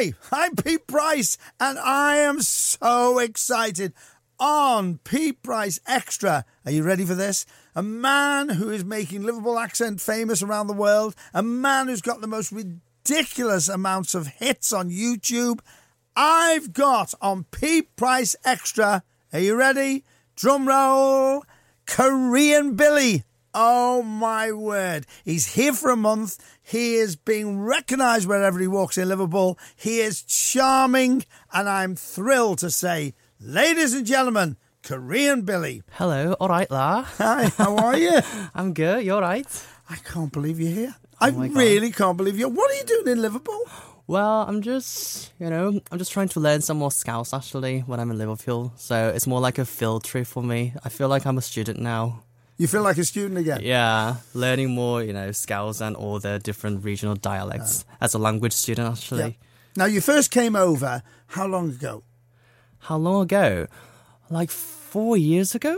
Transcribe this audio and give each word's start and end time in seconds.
Hi, 0.00 0.14
I'm 0.32 0.56
Pete 0.56 0.86
Price, 0.86 1.36
and 1.60 1.78
I 1.78 2.16
am 2.16 2.40
so 2.40 3.18
excited. 3.18 3.92
On 4.38 4.96
Pete 5.04 5.42
Price 5.42 5.78
Extra, 5.86 6.46
are 6.64 6.70
you 6.70 6.82
ready 6.84 7.04
for 7.04 7.14
this? 7.14 7.44
A 7.74 7.82
man 7.82 8.48
who 8.48 8.70
is 8.70 8.82
making 8.82 9.24
Liverpool 9.24 9.58
accent 9.58 10.00
famous 10.00 10.42
around 10.42 10.68
the 10.68 10.72
world, 10.72 11.14
a 11.34 11.42
man 11.42 11.88
who's 11.88 12.00
got 12.00 12.22
the 12.22 12.26
most 12.26 12.50
ridiculous 12.50 13.68
amounts 13.68 14.14
of 14.14 14.26
hits 14.26 14.72
on 14.72 14.88
YouTube. 14.88 15.60
I've 16.16 16.72
got 16.72 17.12
on 17.20 17.44
Pete 17.50 17.94
Price 17.94 18.34
Extra, 18.42 19.02
are 19.34 19.38
you 19.38 19.54
ready? 19.54 20.04
Drum 20.34 20.66
roll, 20.66 21.44
Korean 21.84 22.74
Billy. 22.74 23.24
Oh 23.52 24.02
my 24.02 24.52
word. 24.52 25.06
He's 25.24 25.54
here 25.54 25.72
for 25.72 25.90
a 25.90 25.96
month. 25.96 26.38
He 26.62 26.94
is 26.94 27.16
being 27.16 27.60
recognised 27.60 28.28
wherever 28.28 28.58
he 28.58 28.68
walks 28.68 28.96
in 28.96 29.08
Liverpool. 29.08 29.58
He 29.74 30.00
is 30.00 30.22
charming, 30.22 31.24
and 31.52 31.68
I'm 31.68 31.96
thrilled 31.96 32.58
to 32.58 32.70
say, 32.70 33.14
ladies 33.40 33.92
and 33.92 34.06
gentlemen, 34.06 34.56
Korean 34.84 35.42
Billy. 35.42 35.82
Hello, 35.92 36.34
all 36.34 36.48
right, 36.48 36.70
La. 36.70 37.02
Hi, 37.18 37.50
how 37.56 37.76
are 37.76 37.96
you? 37.96 38.20
I'm 38.54 38.72
good. 38.72 39.04
You're 39.04 39.20
right. 39.20 39.46
I 39.88 39.96
can't 39.96 40.32
believe 40.32 40.60
you're 40.60 40.70
here. 40.70 40.94
Oh 41.20 41.26
I 41.26 41.48
really 41.48 41.90
can't 41.90 42.16
believe 42.16 42.38
you. 42.38 42.48
What 42.48 42.70
are 42.70 42.74
you 42.74 42.84
doing 42.84 43.08
in 43.08 43.20
Liverpool? 43.22 43.60
Well, 44.06 44.42
I'm 44.48 44.62
just, 44.62 45.32
you 45.38 45.50
know, 45.50 45.80
I'm 45.90 45.98
just 45.98 46.12
trying 46.12 46.28
to 46.30 46.40
learn 46.40 46.62
some 46.62 46.78
more 46.78 46.90
Scouse 46.90 47.34
actually 47.34 47.80
when 47.80 48.00
I'm 48.00 48.10
in 48.10 48.18
Liverpool. 48.18 48.72
So 48.76 49.08
it's 49.08 49.26
more 49.26 49.40
like 49.40 49.58
a 49.58 49.64
field 49.64 50.04
trip 50.04 50.26
for 50.26 50.42
me. 50.42 50.72
I 50.84 50.88
feel 50.88 51.08
like 51.08 51.26
I'm 51.26 51.38
a 51.38 51.42
student 51.42 51.78
now. 51.78 52.22
You 52.60 52.66
feel 52.66 52.82
like 52.82 52.98
a 52.98 53.04
student 53.04 53.38
again? 53.38 53.60
Yeah, 53.62 54.16
learning 54.34 54.68
more, 54.74 55.02
you 55.02 55.14
know, 55.14 55.32
Scouse 55.32 55.80
and 55.80 55.96
all 55.96 56.18
the 56.20 56.38
different 56.38 56.84
regional 56.84 57.14
dialects 57.14 57.86
as 58.02 58.12
a 58.12 58.18
language 58.18 58.52
student 58.52 58.86
actually. 58.92 59.38
Now, 59.76 59.86
you 59.86 60.02
first 60.02 60.30
came 60.30 60.54
over 60.54 61.02
how 61.28 61.46
long 61.46 61.70
ago? 61.70 62.02
How 62.80 62.98
long 62.98 63.22
ago? 63.22 63.66
Like 64.28 64.50
four 64.50 65.16
years 65.16 65.54
ago? 65.54 65.74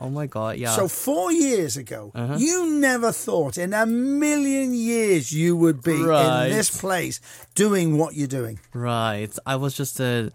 Oh 0.00 0.10
my 0.10 0.26
god, 0.28 0.58
yeah. 0.58 0.76
So, 0.76 0.86
four 0.86 1.32
years 1.32 1.76
ago, 1.76 2.12
Uh-huh. 2.14 2.36
you 2.38 2.70
never 2.70 3.10
thought 3.10 3.58
in 3.58 3.74
a 3.74 3.84
million 3.84 4.74
years 4.74 5.32
you 5.32 5.56
would 5.56 5.82
be 5.82 6.00
Right. 6.04 6.46
in 6.46 6.52
this 6.56 6.70
place 6.80 7.18
doing 7.56 7.98
what 7.98 8.14
you're 8.14 8.28
doing. 8.40 8.60
Right. 8.72 9.36
I 9.44 9.56
was 9.56 9.74
just 9.74 9.98
a 9.98 10.30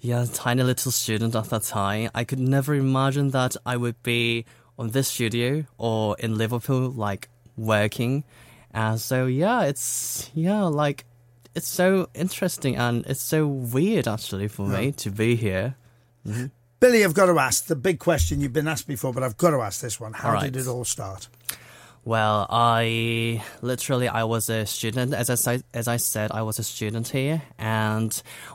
yeah, 0.00 0.26
tiny 0.34 0.62
little 0.64 0.92
student 0.92 1.34
at 1.34 1.48
that 1.48 1.62
time. 1.62 2.10
I 2.14 2.24
could 2.24 2.40
never 2.40 2.74
imagine 2.74 3.30
that 3.30 3.56
I 3.64 3.78
would 3.78 4.02
be 4.02 4.44
on 4.78 4.90
this 4.90 5.08
studio 5.08 5.64
or 5.76 6.16
in 6.18 6.38
Liverpool 6.38 6.90
like 6.90 7.28
working. 7.56 8.24
And 8.72 9.00
so 9.00 9.26
yeah, 9.26 9.64
it's 9.64 10.30
yeah, 10.34 10.64
like 10.64 11.04
it's 11.54 11.68
so 11.68 12.08
interesting 12.14 12.76
and 12.76 13.04
it's 13.06 13.22
so 13.22 13.46
weird 13.46 14.06
actually 14.06 14.48
for 14.48 14.66
me 14.66 14.92
to 14.92 15.10
be 15.10 15.36
here. 15.36 15.74
Mm-hmm. 16.26 16.46
Billy, 16.80 17.04
I've 17.04 17.14
got 17.14 17.26
to 17.26 17.38
ask 17.38 17.66
the 17.66 17.74
big 17.74 17.98
question 17.98 18.40
you've 18.40 18.52
been 18.52 18.68
asked 18.68 18.86
before, 18.86 19.12
but 19.12 19.24
I've 19.24 19.36
got 19.36 19.50
to 19.50 19.60
ask 19.60 19.80
this 19.80 19.98
one. 19.98 20.12
How 20.12 20.34
right. 20.34 20.52
did 20.52 20.56
it 20.56 20.68
all 20.68 20.84
start? 20.84 21.28
Well, 22.08 22.46
I 22.48 23.44
literally 23.60 24.08
I 24.08 24.24
was 24.24 24.48
a 24.48 24.64
student 24.64 25.12
as 25.12 25.28
I 25.46 25.60
as 25.74 25.88
I 25.88 25.98
said 25.98 26.30
I 26.32 26.40
was 26.40 26.58
a 26.58 26.62
student 26.62 27.08
here, 27.08 27.42
and 27.58 28.10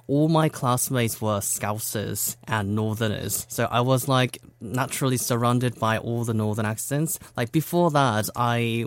all 0.08 0.28
my 0.28 0.50
classmates 0.50 1.22
were 1.22 1.40
Scousers 1.40 2.36
and 2.48 2.74
Northerners. 2.74 3.46
So 3.50 3.68
I 3.70 3.82
was 3.82 4.08
like 4.08 4.42
naturally 4.60 5.18
surrounded 5.18 5.80
by 5.80 6.00
all 6.00 6.24
the 6.24 6.34
Northern 6.34 6.66
accents. 6.66 7.20
Like 7.38 7.52
before 7.52 7.92
that, 7.92 8.28
I 8.36 8.86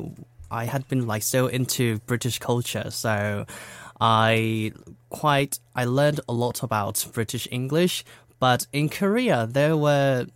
I 0.50 0.64
had 0.64 0.88
been 0.88 1.06
like 1.06 1.22
so 1.22 1.46
into 1.46 2.00
British 2.00 2.40
culture, 2.40 2.90
so 2.90 3.46
I 4.00 4.72
quite 5.10 5.60
I 5.76 5.84
learned 5.84 6.22
a 6.28 6.32
lot 6.32 6.64
about 6.64 7.06
British 7.12 7.46
English. 7.52 8.04
But 8.38 8.66
in 8.72 8.88
Korea, 8.88 9.46
there 9.50 9.76
were 9.76 10.26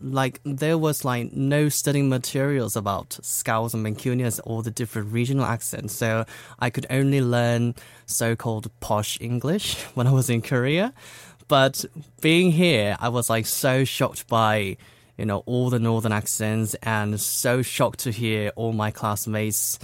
like 0.00 0.40
there 0.44 0.78
was 0.78 1.04
like 1.04 1.32
no 1.32 1.68
studying 1.68 2.08
materials 2.08 2.76
about 2.76 3.18
Scouse 3.22 3.74
and 3.74 3.84
Mancunians 3.84 4.40
or 4.44 4.62
the 4.62 4.70
different 4.70 5.12
regional 5.12 5.44
accents. 5.44 5.94
So 5.94 6.24
I 6.60 6.70
could 6.70 6.86
only 6.88 7.20
learn 7.20 7.74
so-called 8.06 8.70
posh 8.80 9.18
English 9.20 9.74
when 9.94 10.06
I 10.06 10.12
was 10.12 10.30
in 10.30 10.42
Korea. 10.42 10.92
But 11.48 11.84
being 12.20 12.52
here, 12.52 12.96
I 13.00 13.08
was 13.08 13.28
like 13.28 13.46
so 13.46 13.84
shocked 13.84 14.28
by 14.28 14.76
you 15.16 15.24
know 15.24 15.42
all 15.46 15.68
the 15.68 15.80
northern 15.80 16.12
accents 16.12 16.74
and 16.82 17.20
so 17.20 17.62
shocked 17.62 18.00
to 18.00 18.12
hear 18.12 18.52
all 18.54 18.72
my 18.72 18.92
classmates 18.92 19.80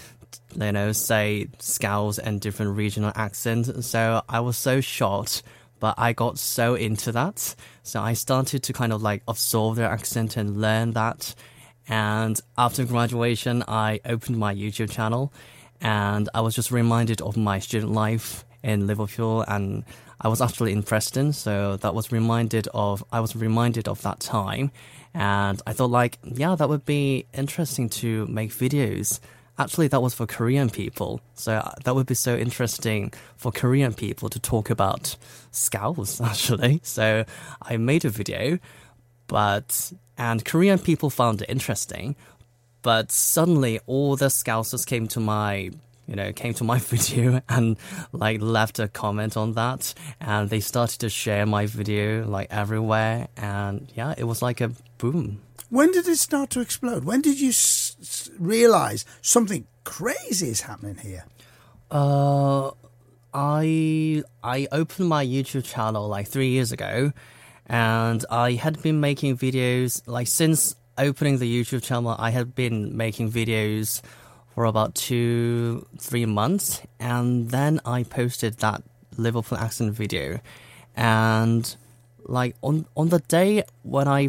you 0.56 0.72
know, 0.72 0.92
say 0.92 1.48
Scouse 1.58 2.18
and 2.18 2.40
different 2.40 2.76
regional 2.76 3.12
accents. 3.14 3.86
So 3.86 4.22
I 4.28 4.40
was 4.40 4.56
so 4.56 4.80
shocked, 4.80 5.42
but 5.80 5.94
I 5.98 6.12
got 6.12 6.38
so 6.38 6.74
into 6.74 7.12
that. 7.12 7.54
So 7.82 8.00
I 8.00 8.14
started 8.14 8.62
to 8.64 8.72
kind 8.72 8.92
of 8.92 9.02
like 9.02 9.22
absorb 9.28 9.76
their 9.76 9.90
accent 9.90 10.36
and 10.36 10.60
learn 10.60 10.92
that. 10.92 11.34
And 11.88 12.40
after 12.56 12.84
graduation, 12.84 13.62
I 13.68 14.00
opened 14.04 14.38
my 14.38 14.54
YouTube 14.54 14.90
channel 14.90 15.32
and 15.80 16.28
I 16.34 16.40
was 16.40 16.54
just 16.54 16.70
reminded 16.70 17.20
of 17.20 17.36
my 17.36 17.58
student 17.58 17.92
life 17.92 18.44
in 18.62 18.86
Liverpool 18.86 19.42
and 19.42 19.84
I 20.20 20.28
was 20.28 20.40
actually 20.40 20.72
in 20.72 20.82
Preston. 20.82 21.32
So 21.32 21.76
that 21.76 21.94
was 21.94 22.10
reminded 22.10 22.68
of, 22.72 23.04
I 23.12 23.20
was 23.20 23.36
reminded 23.36 23.88
of 23.88 24.00
that 24.02 24.20
time. 24.20 24.70
And 25.12 25.60
I 25.66 25.74
thought 25.74 25.90
like, 25.90 26.18
yeah, 26.24 26.54
that 26.54 26.68
would 26.68 26.86
be 26.86 27.26
interesting 27.34 27.88
to 27.90 28.26
make 28.26 28.50
videos 28.50 29.20
Actually, 29.56 29.86
that 29.88 30.02
was 30.02 30.14
for 30.14 30.26
Korean 30.26 30.68
people. 30.68 31.20
So 31.34 31.54
uh, 31.54 31.72
that 31.84 31.94
would 31.94 32.06
be 32.06 32.14
so 32.14 32.36
interesting 32.36 33.12
for 33.36 33.52
Korean 33.52 33.94
people 33.94 34.28
to 34.28 34.40
talk 34.40 34.68
about 34.68 35.16
Scouse, 35.52 36.20
actually. 36.20 36.80
So 36.82 37.24
I 37.62 37.76
made 37.76 38.04
a 38.04 38.10
video, 38.10 38.58
but, 39.28 39.92
and 40.18 40.44
Korean 40.44 40.78
people 40.78 41.08
found 41.08 41.42
it 41.42 41.48
interesting. 41.48 42.16
But 42.82 43.12
suddenly 43.12 43.80
all 43.86 44.16
the 44.16 44.26
Scousers 44.26 44.84
came 44.84 45.06
to 45.08 45.20
my, 45.20 45.70
you 46.06 46.16
know, 46.16 46.32
came 46.32 46.52
to 46.54 46.64
my 46.64 46.78
video 46.92 47.40
and 47.48 47.76
like 48.12 48.42
left 48.42 48.80
a 48.80 48.88
comment 48.88 49.36
on 49.36 49.52
that. 49.52 49.94
And 50.20 50.50
they 50.50 50.60
started 50.60 50.98
to 50.98 51.08
share 51.08 51.46
my 51.46 51.66
video 51.66 52.26
like 52.26 52.48
everywhere. 52.50 53.28
And 53.36 53.86
yeah, 53.94 54.14
it 54.18 54.24
was 54.24 54.42
like 54.42 54.60
a 54.60 54.72
boom. 54.98 55.42
When 55.70 55.92
did 55.92 56.06
it 56.08 56.18
start 56.18 56.50
to 56.50 56.60
explode? 56.60 57.04
When 57.04 57.20
did 57.20 57.40
you 57.40 57.52
realize 58.38 59.04
something 59.20 59.66
crazy 59.84 60.48
is 60.48 60.62
happening 60.62 60.96
here? 60.96 61.24
Uh, 61.90 62.70
I 63.32 64.22
I 64.42 64.68
opened 64.72 65.08
my 65.08 65.24
YouTube 65.24 65.64
channel 65.64 66.08
like 66.08 66.28
three 66.28 66.48
years 66.48 66.72
ago, 66.72 67.12
and 67.66 68.24
I 68.30 68.52
had 68.52 68.82
been 68.82 69.00
making 69.00 69.36
videos 69.36 70.02
like 70.06 70.28
since 70.28 70.76
opening 70.98 71.38
the 71.38 71.48
YouTube 71.50 71.82
channel. 71.82 72.14
I 72.18 72.30
had 72.30 72.54
been 72.54 72.96
making 72.96 73.32
videos 73.32 74.02
for 74.54 74.64
about 74.64 74.94
two 74.94 75.86
three 75.98 76.26
months, 76.26 76.82
and 77.00 77.50
then 77.50 77.80
I 77.84 78.04
posted 78.04 78.58
that 78.58 78.82
Liverpool 79.16 79.58
accent 79.58 79.94
video, 79.94 80.40
and 80.96 81.76
like 82.24 82.56
on 82.62 82.86
on 82.96 83.08
the 83.08 83.20
day 83.20 83.64
when 83.82 84.08
I 84.08 84.28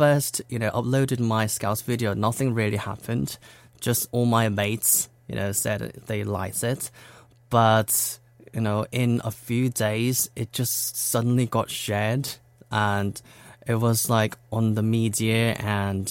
first 0.00 0.40
you 0.48 0.58
know 0.58 0.70
uploaded 0.70 1.20
my 1.20 1.44
Scouse 1.46 1.82
video, 1.82 2.14
nothing 2.14 2.54
really 2.54 2.78
happened. 2.78 3.36
Just 3.82 4.08
all 4.12 4.24
my 4.24 4.48
mates 4.48 5.10
you 5.28 5.34
know 5.34 5.52
said 5.52 5.80
they 6.06 6.24
liked 6.24 6.64
it, 6.64 6.90
but 7.50 8.18
you 8.54 8.62
know 8.62 8.86
in 8.92 9.20
a 9.24 9.30
few 9.30 9.68
days 9.68 10.30
it 10.34 10.52
just 10.52 10.96
suddenly 10.96 11.44
got 11.44 11.68
shared. 11.68 12.26
And 12.72 13.20
it 13.66 13.74
was 13.74 14.08
like 14.08 14.38
on 14.50 14.74
the 14.74 14.82
media 14.82 15.52
and 15.58 16.06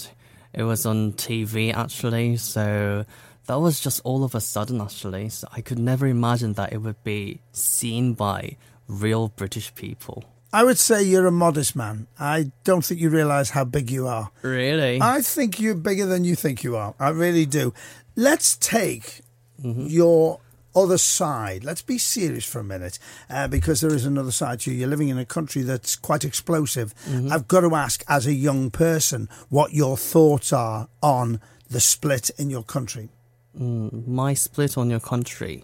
it 0.53 0.63
was 0.71 0.85
on 0.85 1.13
TV 1.13 1.73
actually. 1.73 2.37
So 2.37 3.05
that 3.47 3.59
was 3.59 3.79
just 3.79 4.01
all 4.03 4.23
of 4.23 4.35
a 4.35 4.41
sudden 4.41 4.81
actually. 4.81 5.29
So 5.29 5.47
I 5.51 5.61
could 5.61 5.79
never 5.79 6.05
imagine 6.05 6.53
that 6.53 6.73
it 6.73 6.77
would 6.77 7.03
be 7.03 7.41
seen 7.53 8.13
by 8.13 8.57
real 8.87 9.29
British 9.29 9.73
people 9.73 10.25
I 10.51 10.63
would 10.63 10.79
say 10.79 11.03
you're 11.03 11.27
a 11.27 11.31
modest 11.31 11.75
man. 11.75 12.07
I 12.19 12.51
don't 12.63 12.83
think 12.83 12.99
you 12.99 13.09
realize 13.09 13.51
how 13.51 13.65
big 13.65 13.91
you 13.91 14.07
are. 14.07 14.31
really 14.41 14.99
I 15.01 15.21
think 15.21 15.59
you're 15.59 15.75
bigger 15.75 16.05
than 16.05 16.23
you 16.23 16.35
think 16.35 16.63
you 16.63 16.75
are. 16.75 16.95
I 16.99 17.09
really 17.09 17.45
do. 17.45 17.73
Let's 18.15 18.55
take 18.57 19.21
your 19.61 20.39
other 20.75 20.97
side. 20.97 21.63
Let's 21.63 21.81
be 21.81 21.97
serious 21.97 22.45
for 22.45 22.59
a 22.59 22.63
minute 22.63 22.97
uh, 23.29 23.47
because 23.47 23.81
there 23.81 23.93
is 23.93 24.05
another 24.05 24.31
side 24.31 24.61
to 24.61 24.71
you. 24.71 24.77
You're 24.77 24.87
living 24.89 25.09
in 25.09 25.17
a 25.17 25.25
country 25.25 25.61
that's 25.61 25.95
quite 25.95 26.23
explosive. 26.23 26.93
I've 27.31 27.47
got 27.47 27.61
to 27.61 27.75
ask, 27.75 28.03
as 28.07 28.25
a 28.25 28.33
young 28.33 28.71
person, 28.71 29.29
what 29.49 29.73
your 29.73 29.97
thoughts 29.97 30.51
are 30.53 30.87
on 31.03 31.41
the 31.69 31.79
split 31.79 32.31
in 32.37 32.49
your 32.49 32.63
country. 32.63 33.09
my 33.53 34.33
split 34.33 34.77
on 34.77 34.89
your 34.89 34.99
country 35.01 35.63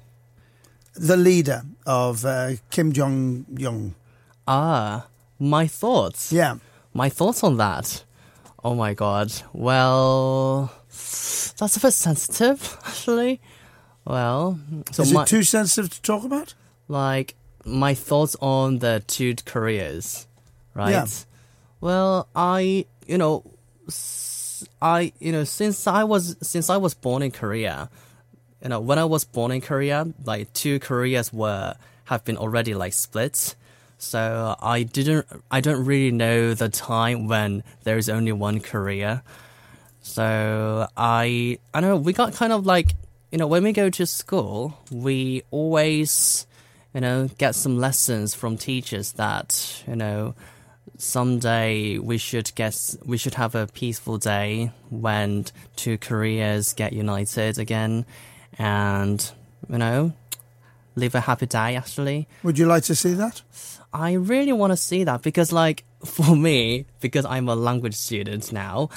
The 0.95 1.15
leader 1.17 1.63
of 1.85 2.25
uh, 2.25 2.53
Kim 2.69 2.91
Jong 2.93 3.45
Un. 3.59 3.95
Ah 4.47 5.07
my 5.39 5.67
thoughts 5.67 6.31
Yeah. 6.31 6.57
My 6.93 7.09
thoughts 7.09 7.43
on 7.43 7.57
that. 7.57 8.03
Oh 8.63 8.73
my 8.73 8.93
god. 8.93 9.31
Well, 9.51 10.71
that's 10.87 11.75
a 11.77 11.79
bit 11.79 11.91
sensitive, 11.91 12.77
actually. 12.87 13.41
Well, 14.05 14.59
so 14.91 15.03
is 15.03 15.13
my, 15.13 15.23
it 15.23 15.27
too 15.27 15.43
sensitive 15.43 15.91
to 15.91 16.01
talk 16.01 16.23
about? 16.23 16.53
like 16.87 17.35
my 17.65 17.93
thoughts 17.93 18.35
on 18.41 18.79
the 18.79 19.03
two 19.07 19.35
Koreas, 19.45 20.27
right? 20.73 20.91
Yeah. 20.91 21.07
Well, 21.81 22.27
I, 22.35 22.85
you 23.07 23.17
know, 23.17 23.43
I, 24.81 25.11
you 25.19 25.31
know, 25.31 25.43
since 25.43 25.87
I 25.87 26.03
was 26.03 26.37
since 26.41 26.69
I 26.69 26.77
was 26.77 26.93
born 26.93 27.21
in 27.23 27.31
Korea, 27.31 27.89
you 28.63 28.69
know, 28.69 28.79
when 28.79 28.99
I 28.99 29.05
was 29.05 29.25
born 29.25 29.51
in 29.51 29.61
Korea, 29.61 30.07
like 30.23 30.53
two 30.53 30.79
Koreas 30.79 31.33
were 31.33 31.75
have 32.05 32.23
been 32.23 32.37
already 32.37 32.73
like 32.73 32.93
split. 32.93 33.55
So 33.97 34.55
I 34.61 34.83
didn't, 34.83 35.25
I 35.49 35.61
don't 35.61 35.85
really 35.85 36.11
know 36.11 36.53
the 36.53 36.69
time 36.69 37.27
when 37.27 37.63
there 37.83 37.97
is 37.97 38.09
only 38.09 38.31
one 38.31 38.59
Korea. 38.59 39.23
So 40.01 40.87
I, 40.95 41.57
I 41.73 41.81
don't 41.81 41.89
know, 41.89 41.97
we 41.97 42.13
got 42.13 42.33
kind 42.33 42.53
of 42.53 42.65
like, 42.65 42.95
you 43.31 43.37
know, 43.37 43.47
when 43.47 43.63
we 43.63 43.71
go 43.71 43.89
to 43.89 44.05
school, 44.05 44.77
we 44.91 45.43
always, 45.49 46.45
you 46.93 47.01
know, 47.01 47.29
get 47.37 47.55
some 47.55 47.77
lessons 47.77 48.35
from 48.35 48.57
teachers 48.57 49.13
that, 49.13 49.83
you 49.87 49.95
know, 49.95 50.35
someday 50.97 51.97
we 51.97 52.17
should 52.17 52.53
get, 52.55 52.95
we 53.05 53.17
should 53.17 53.33
have 53.33 53.55
a 53.55 53.67
peaceful 53.67 54.17
day 54.17 54.71
when 54.89 55.45
two 55.75 55.97
Koreas 55.97 56.73
get 56.73 56.93
united 56.93 57.57
again 57.57 58.05
and, 58.57 59.31
you 59.69 59.77
know, 59.77 60.13
live 60.95 61.15
a 61.15 61.21
happy 61.21 61.45
day 61.45 61.75
actually. 61.75 62.27
Would 62.43 62.57
you 62.57 62.65
like 62.65 62.83
to 62.85 62.95
see 62.95 63.13
that? 63.13 63.41
I 63.93 64.13
really 64.13 64.51
want 64.51 64.71
to 64.73 64.77
see 64.77 65.05
that 65.05 65.21
because, 65.21 65.53
like, 65.53 65.85
for 66.05 66.35
me, 66.35 66.85
because 66.99 67.25
I'm 67.25 67.47
a 67.47 67.55
language 67.55 67.95
student 67.95 68.51
now, 68.51 68.89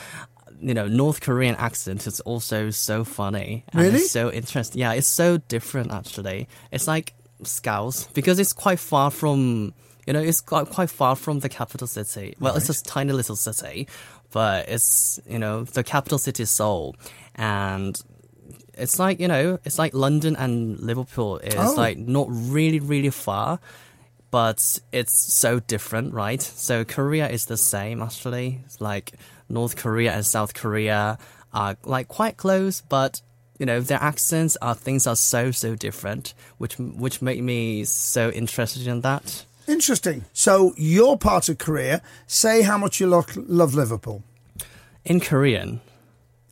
you 0.61 0.75
know, 0.75 0.89
North 0.89 1.21
Korean 1.21 1.55
accent 1.55 2.07
is 2.07 2.19
also 2.21 2.71
so 2.71 3.05
funny. 3.05 3.65
And 3.73 3.83
Really? 3.83 3.99
It's 3.99 4.11
so 4.11 4.33
interesting. 4.33 4.81
Yeah, 4.81 4.93
it's 4.95 5.07
so 5.07 5.39
different, 5.39 5.93
actually. 5.93 6.49
It's 6.73 6.89
like 6.89 7.15
Scouse 7.45 8.09
because 8.09 8.41
it's 8.41 8.53
quite 8.53 8.81
far 8.81 9.13
from, 9.13 9.73
you 10.05 10.13
know, 10.13 10.21
it's 10.21 10.41
quite, 10.41 10.69
quite 10.69 10.91
far 10.91 11.15
from 11.15 11.39
the 11.41 11.49
capital 11.49 11.87
city. 11.87 12.35
Well, 12.41 12.57
it's 12.57 12.69
a 12.69 12.83
tiny 12.83 13.13
little 13.13 13.37
city, 13.37 13.87
but 14.33 14.69
it's, 14.69 15.21
you 15.29 15.39
know, 15.39 15.63
the 15.63 15.85
capital 15.85 16.19
city 16.19 16.43
is 16.43 16.51
Seoul. 16.51 16.97
And 17.37 18.01
it's 18.79 18.99
like, 18.99 19.21
you 19.21 19.29
know, 19.29 19.59
it's 19.65 19.79
like 19.79 19.95
London 19.95 20.37
and 20.37 20.79
Liverpool 20.81 21.39
It's 21.43 21.55
Oh. 21.57 21.75
like 21.77 21.99
not 21.99 22.27
really, 22.31 22.81
really 22.81 23.11
far 23.11 23.59
but 24.31 24.79
it's 24.93 25.15
so 25.35 25.59
different, 25.59 26.13
right? 26.13 26.43
So 26.43 26.85
Korea 26.85 27.31
is 27.31 27.47
the 27.47 27.57
same 27.57 28.03
actually. 28.03 28.61
It's 28.67 28.79
like 28.79 29.13
North 29.49 29.77
Korea 29.77 30.13
and 30.13 30.25
South 30.27 30.53
Korea 30.53 31.17
are 31.55 31.77
like 31.85 32.09
quite 32.09 32.37
close, 32.37 32.83
but 32.83 33.23
you 33.59 33.65
know 33.65 33.81
their 33.81 34.03
accents 34.03 34.57
are 34.61 34.75
things 34.75 35.07
are 35.07 35.17
so 35.17 35.51
so 35.51 35.75
different, 35.75 36.35
which 36.59 36.77
which 36.79 37.23
make 37.23 37.41
me 37.43 37.85
so 37.85 38.29
interested 38.31 38.87
in 38.87 39.01
that. 39.01 39.47
Interesting. 39.67 40.25
So, 40.35 40.75
your 40.77 41.17
part 41.19 41.49
of 41.49 41.57
Korea, 41.59 42.03
say 42.27 42.61
how 42.63 42.77
much 42.79 43.01
you 43.01 43.07
lo- 43.07 43.25
love 43.37 43.75
Liverpool 43.75 44.23
In 45.07 45.21
Korean, 45.21 45.81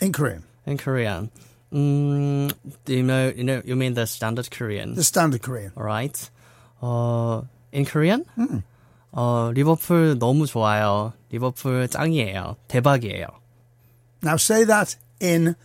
in 0.00 0.12
Korean, 0.12 0.44
in 0.64 0.78
Korean, 0.78 1.30
mm, 1.72 2.52
do 2.84 2.94
you 2.94 3.02
know 3.02 3.32
you 3.34 3.44
know 3.44 3.62
you 3.64 3.76
mean 3.76 3.94
the 3.94 4.06
standard 4.06 4.50
Korean? 4.50 4.94
the 4.94 5.04
standard 5.04 5.42
Korean. 5.42 5.72
All 5.76 5.84
right. 5.84 6.30
어, 6.82 7.46
in 7.72 7.84
Korean? 7.84 8.24
어, 9.12 9.50
리버풀 9.54 10.18
너무 10.18 10.46
좋아요. 10.46 11.12
리버풀 11.30 11.88
짱이에요. 11.88 12.56
대박이에요. 12.68 13.26
Now, 14.22 14.36
say 14.36 14.64
that 14.64 14.96
in 15.20 15.56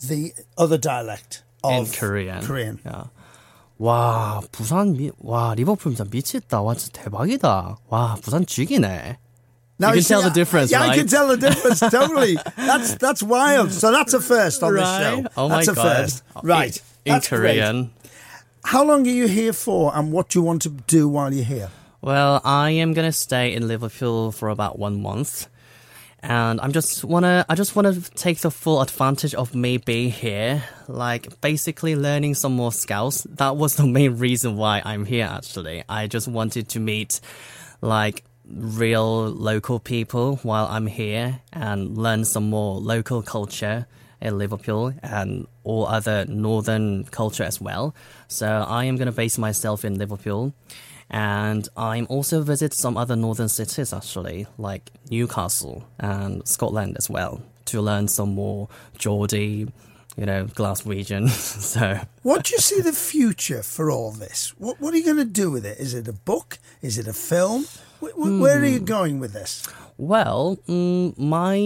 the 0.00 0.32
other 0.58 0.78
dialect 0.78 1.42
of 1.62 1.72
in 1.72 1.86
Korean. 1.86 2.42
Korean. 2.42 2.80
야. 2.86 3.10
와, 3.78 4.40
부산 4.50 4.94
미, 4.96 5.10
와, 5.18 5.54
리버풀 5.54 5.94
진짜 5.94 6.04
미쳤다. 6.10 6.62
와, 6.62 6.74
진짜 6.74 7.02
대박이다. 7.02 7.76
와, 7.88 8.16
부산 8.22 8.44
죽이네. 8.44 9.18
Now, 9.78 9.88
You 9.92 9.96
can 10.00 10.04
tell 10.04 10.22
the 10.22 10.30
difference, 10.30 10.70
Yeah, 10.70 10.82
I 10.82 10.96
can 10.96 11.06
tell 11.06 11.28
the 11.28 11.36
difference 11.36 11.80
totally. 11.80 12.36
That's 12.56 12.94
that's 12.96 13.22
wild. 13.22 13.72
So 13.72 13.92
that's 13.92 14.14
a 14.14 14.20
first 14.20 14.62
on 14.62 14.72
this 14.74 14.82
Right? 14.82 15.00
show. 15.22 15.26
Oh 15.36 15.48
my 15.48 15.56
that's 15.56 15.68
a 15.68 15.74
god. 15.74 15.96
first. 15.96 16.22
Right. 16.42 16.82
In, 17.04 17.12
great. 17.12 17.24
Korean. 17.28 17.90
How 18.64 18.82
long 18.84 19.06
are 19.06 19.10
you 19.10 19.28
here 19.28 19.52
for, 19.52 19.94
and 19.94 20.12
what 20.12 20.30
do 20.30 20.38
you 20.38 20.42
want 20.44 20.62
to 20.62 20.70
do 20.70 21.08
while 21.08 21.32
you're 21.32 21.44
here? 21.44 21.70
Well, 22.00 22.40
I 22.44 22.70
am 22.70 22.94
gonna 22.94 23.12
stay 23.12 23.52
in 23.54 23.68
Liverpool 23.68 24.32
for 24.32 24.48
about 24.48 24.78
one 24.78 25.02
month, 25.02 25.46
and 26.20 26.60
I'm 26.60 26.72
just 26.72 27.04
wanna 27.04 27.44
I 27.48 27.54
just 27.54 27.76
wanna 27.76 27.94
take 28.00 28.40
the 28.40 28.50
full 28.50 28.80
advantage 28.80 29.34
of 29.34 29.54
me 29.54 29.76
being 29.76 30.10
here, 30.10 30.64
like 30.88 31.40
basically 31.40 31.94
learning 31.96 32.34
some 32.34 32.54
more 32.56 32.72
Scouse. 32.72 33.22
That 33.24 33.56
was 33.56 33.76
the 33.76 33.86
main 33.86 34.18
reason 34.18 34.56
why 34.56 34.82
I'm 34.84 35.04
here. 35.04 35.26
Actually, 35.30 35.84
I 35.88 36.06
just 36.06 36.26
wanted 36.28 36.68
to 36.70 36.80
meet 36.80 37.20
like 37.82 38.24
real 38.48 39.28
local 39.28 39.80
people 39.80 40.36
while 40.42 40.66
I'm 40.66 40.86
here 40.86 41.40
and 41.52 41.96
learn 41.96 42.24
some 42.24 42.48
more 42.48 42.76
local 42.76 43.22
culture 43.22 43.86
in 44.20 44.38
Liverpool 44.38 44.94
and 45.02 45.46
all 45.64 45.86
other 45.86 46.24
northern 46.26 47.04
culture 47.04 47.42
as 47.42 47.60
well. 47.60 47.94
So 48.28 48.64
I 48.68 48.84
am 48.84 48.96
going 48.96 49.06
to 49.06 49.12
base 49.12 49.38
myself 49.38 49.84
in 49.84 49.98
Liverpool 49.98 50.54
and 51.10 51.68
I'm 51.76 52.06
also 52.08 52.42
visit 52.42 52.74
some 52.74 52.96
other 52.96 53.14
northern 53.14 53.48
cities 53.48 53.92
actually 53.92 54.46
like 54.58 54.90
Newcastle 55.10 55.86
and 55.98 56.46
Scotland 56.46 56.96
as 56.96 57.08
well 57.08 57.42
to 57.66 57.80
learn 57.80 58.08
some 58.08 58.34
more 58.34 58.68
Geordie, 58.98 59.68
you 60.16 60.26
know, 60.26 60.44
Glaswegian. 60.46 61.28
so 61.74 62.00
What 62.22 62.44
do 62.44 62.54
you 62.54 62.58
see 62.58 62.80
the 62.80 62.92
future 62.92 63.62
for 63.62 63.90
all 63.90 64.12
this? 64.12 64.54
What 64.58 64.80
What 64.80 64.94
are 64.94 64.96
you 64.96 65.04
going 65.04 65.16
to 65.18 65.24
do 65.24 65.50
with 65.50 65.64
it? 65.66 65.78
Is 65.78 65.94
it 65.94 66.08
a 66.08 66.12
book? 66.12 66.58
Is 66.82 66.98
it 66.98 67.06
a 67.06 67.12
film? 67.12 67.66
Wh- 68.00 68.12
wh- 68.14 68.40
Where 68.40 68.60
are 68.60 68.66
you 68.66 68.80
going 68.80 69.20
with 69.20 69.32
this? 69.32 69.66
Well, 69.98 70.58
mm, 70.68 71.16
my 71.18 71.56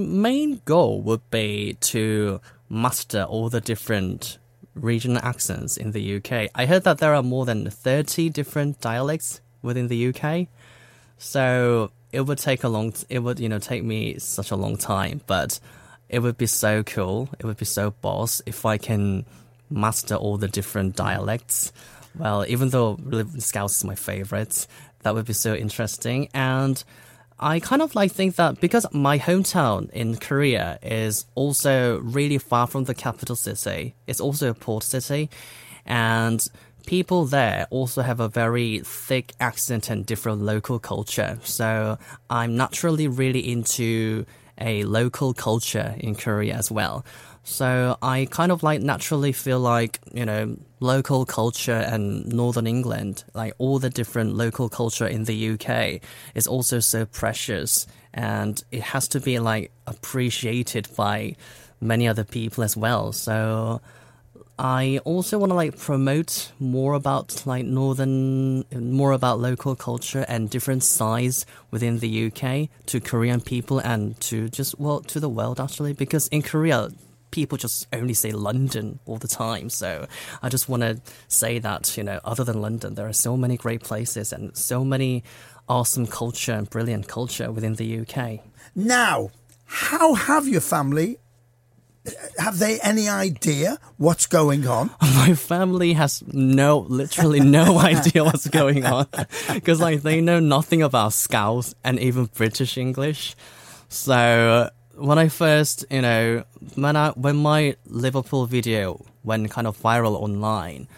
main 0.00 0.60
goal 0.64 1.02
would 1.02 1.28
be 1.30 1.76
to 1.80 2.40
master 2.68 3.24
all 3.24 3.48
the 3.48 3.60
different 3.60 4.38
regional 4.74 5.18
accents 5.22 5.76
in 5.76 5.90
the 5.90 6.16
UK. 6.16 6.48
I 6.54 6.66
heard 6.66 6.84
that 6.84 6.98
there 6.98 7.14
are 7.14 7.22
more 7.22 7.44
than 7.44 7.68
30 7.68 8.30
different 8.30 8.80
dialects 8.80 9.40
within 9.62 9.88
the 9.88 10.14
UK. 10.14 10.46
So 11.18 11.90
it 12.12 12.22
would 12.22 12.38
take 12.38 12.62
a 12.64 12.68
long, 12.68 12.94
it 13.08 13.18
would, 13.20 13.40
you 13.40 13.48
know, 13.48 13.58
take 13.58 13.82
me 13.84 14.18
such 14.18 14.50
a 14.50 14.56
long 14.56 14.76
time, 14.76 15.20
but 15.26 15.58
it 16.10 16.18
would 16.18 16.36
be 16.36 16.46
so 16.46 16.82
cool. 16.82 17.28
It 17.38 17.46
would 17.46 17.56
be 17.56 17.64
so 17.64 17.92
boss 17.92 18.42
if 18.44 18.66
I 18.66 18.76
can 18.76 19.24
master 19.70 20.16
all 20.16 20.36
the 20.36 20.48
different 20.48 20.96
dialects. 20.96 21.72
Well, 22.18 22.44
even 22.48 22.70
though 22.70 22.98
Living 23.02 23.40
Scouse 23.40 23.78
is 23.78 23.84
my 23.84 23.94
favorite, 23.94 24.66
that 25.02 25.14
would 25.14 25.26
be 25.26 25.32
so 25.32 25.54
interesting. 25.54 26.28
And 26.34 26.82
I 27.38 27.60
kind 27.60 27.80
of 27.80 27.94
like 27.94 28.10
think 28.10 28.34
that 28.36 28.60
because 28.60 28.86
my 28.92 29.18
hometown 29.18 29.88
in 29.90 30.16
Korea 30.16 30.80
is 30.82 31.24
also 31.36 32.00
really 32.00 32.38
far 32.38 32.66
from 32.66 32.84
the 32.84 32.94
capital 32.94 33.36
city, 33.36 33.94
it's 34.08 34.20
also 34.20 34.50
a 34.50 34.54
port 34.54 34.82
city, 34.82 35.30
and 35.86 36.44
people 36.86 37.24
there 37.24 37.66
also 37.70 38.02
have 38.02 38.18
a 38.18 38.28
very 38.28 38.80
thick 38.80 39.32
accent 39.38 39.88
and 39.88 40.04
different 40.04 40.42
local 40.42 40.78
culture. 40.80 41.38
So 41.44 41.98
I'm 42.28 42.56
naturally 42.56 43.06
really 43.06 43.50
into 43.50 44.26
a 44.60 44.84
local 44.84 45.34
culture 45.34 45.94
in 45.98 46.14
Korea 46.14 46.54
as 46.54 46.70
well. 46.70 47.04
So 47.42 47.96
I 48.02 48.28
kind 48.30 48.52
of 48.52 48.62
like 48.62 48.82
naturally 48.82 49.32
feel 49.32 49.58
like, 49.58 49.98
you 50.12 50.26
know, 50.26 50.56
local 50.80 51.24
culture 51.24 51.72
and 51.72 52.26
Northern 52.26 52.66
England, 52.66 53.24
like 53.34 53.54
all 53.58 53.78
the 53.78 53.90
different 53.90 54.34
local 54.34 54.68
culture 54.68 55.06
in 55.06 55.24
the 55.24 55.50
UK 55.50 56.02
is 56.34 56.46
also 56.46 56.80
so 56.80 57.06
precious 57.06 57.86
and 58.12 58.62
it 58.70 58.82
has 58.82 59.08
to 59.08 59.20
be 59.20 59.38
like 59.38 59.70
appreciated 59.86 60.88
by 60.96 61.36
many 61.80 62.06
other 62.06 62.24
people 62.24 62.62
as 62.62 62.76
well. 62.76 63.12
So 63.12 63.80
I 64.60 65.00
also 65.04 65.38
want 65.38 65.52
to 65.52 65.54
like 65.54 65.78
promote 65.78 66.52
more 66.58 66.92
about 66.92 67.46
like 67.46 67.64
northern, 67.64 68.66
more 68.70 69.12
about 69.12 69.40
local 69.40 69.74
culture 69.74 70.26
and 70.28 70.50
different 70.50 70.84
sides 70.84 71.46
within 71.70 72.00
the 72.00 72.26
UK 72.26 72.68
to 72.84 73.00
Korean 73.00 73.40
people 73.40 73.78
and 73.78 74.20
to 74.20 74.50
just 74.50 74.78
well 74.78 75.00
to 75.00 75.18
the 75.18 75.30
world 75.30 75.60
actually 75.60 75.94
because 75.94 76.28
in 76.28 76.42
Korea 76.42 76.90
people 77.30 77.56
just 77.56 77.86
only 77.94 78.12
say 78.12 78.32
London 78.32 78.98
all 79.06 79.16
the 79.16 79.28
time. 79.28 79.70
So 79.70 80.06
I 80.42 80.50
just 80.50 80.68
want 80.68 80.82
to 80.82 81.00
say 81.28 81.58
that 81.58 81.96
you 81.96 82.04
know 82.04 82.20
other 82.22 82.44
than 82.44 82.60
London 82.60 82.96
there 82.96 83.08
are 83.08 83.14
so 83.14 83.38
many 83.38 83.56
great 83.56 83.80
places 83.82 84.30
and 84.30 84.54
so 84.54 84.84
many 84.84 85.24
awesome 85.70 86.06
culture 86.06 86.52
and 86.52 86.68
brilliant 86.68 87.08
culture 87.08 87.50
within 87.50 87.76
the 87.76 88.00
UK. 88.00 88.40
Now, 88.74 89.30
how 89.64 90.12
have 90.12 90.46
your 90.46 90.60
family? 90.60 91.16
Have 92.38 92.58
they 92.58 92.80
any 92.80 93.08
idea 93.08 93.78
what's 93.98 94.26
going 94.26 94.66
on? 94.66 94.90
my 95.02 95.34
family 95.34 95.92
has 95.92 96.22
no, 96.32 96.78
literally 96.78 97.40
no 97.40 97.78
idea 97.92 98.24
what's 98.24 98.48
going 98.48 98.86
on 98.86 99.06
because 99.52 99.80
like 99.80 100.02
they 100.02 100.20
know 100.20 100.40
nothing 100.40 100.82
about 100.82 101.12
Scouse 101.12 101.74
and 101.84 101.98
even 101.98 102.24
British 102.26 102.78
English. 102.78 103.36
So 103.88 104.70
when 104.96 105.18
I 105.18 105.28
first, 105.28 105.84
you 105.90 106.02
know, 106.02 106.44
when 106.74 106.96
I 106.96 107.10
when 107.10 107.36
my 107.36 107.76
Liverpool 107.86 108.46
video 108.46 109.04
went 109.24 109.50
kind 109.50 109.66
of 109.66 109.76
viral 109.78 110.14
online, 110.14 110.88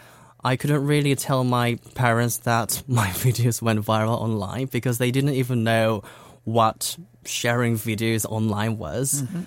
I 0.45 0.57
couldn't 0.57 0.85
really 0.85 1.15
tell 1.15 1.45
my 1.45 1.79
parents 1.95 2.39
that 2.39 2.83
my 2.89 3.09
videos 3.09 3.63
went 3.63 3.85
viral 3.85 4.21
online 4.21 4.67
because 4.67 4.99
they 4.99 5.11
didn't 5.11 5.35
even 5.35 5.65
know 5.65 6.03
what 6.45 6.97
sharing 7.25 7.75
videos 7.75 8.27
online 8.29 8.79
was. 8.79 9.23
Mm-hmm. 9.23 9.43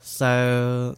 So 0.00 0.96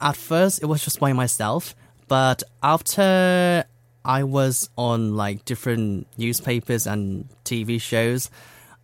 at 0.00 0.16
first 0.16 0.62
it 0.62 0.66
was 0.66 0.82
just 0.84 1.00
by 1.00 1.12
myself, 1.12 1.74
but 2.08 2.42
after 2.62 3.64
I 4.04 4.24
was 4.24 4.68
on 4.76 5.16
like 5.16 5.44
different 5.44 6.06
newspapers 6.18 6.86
and 6.86 7.28
TV 7.44 7.80
shows, 7.80 8.30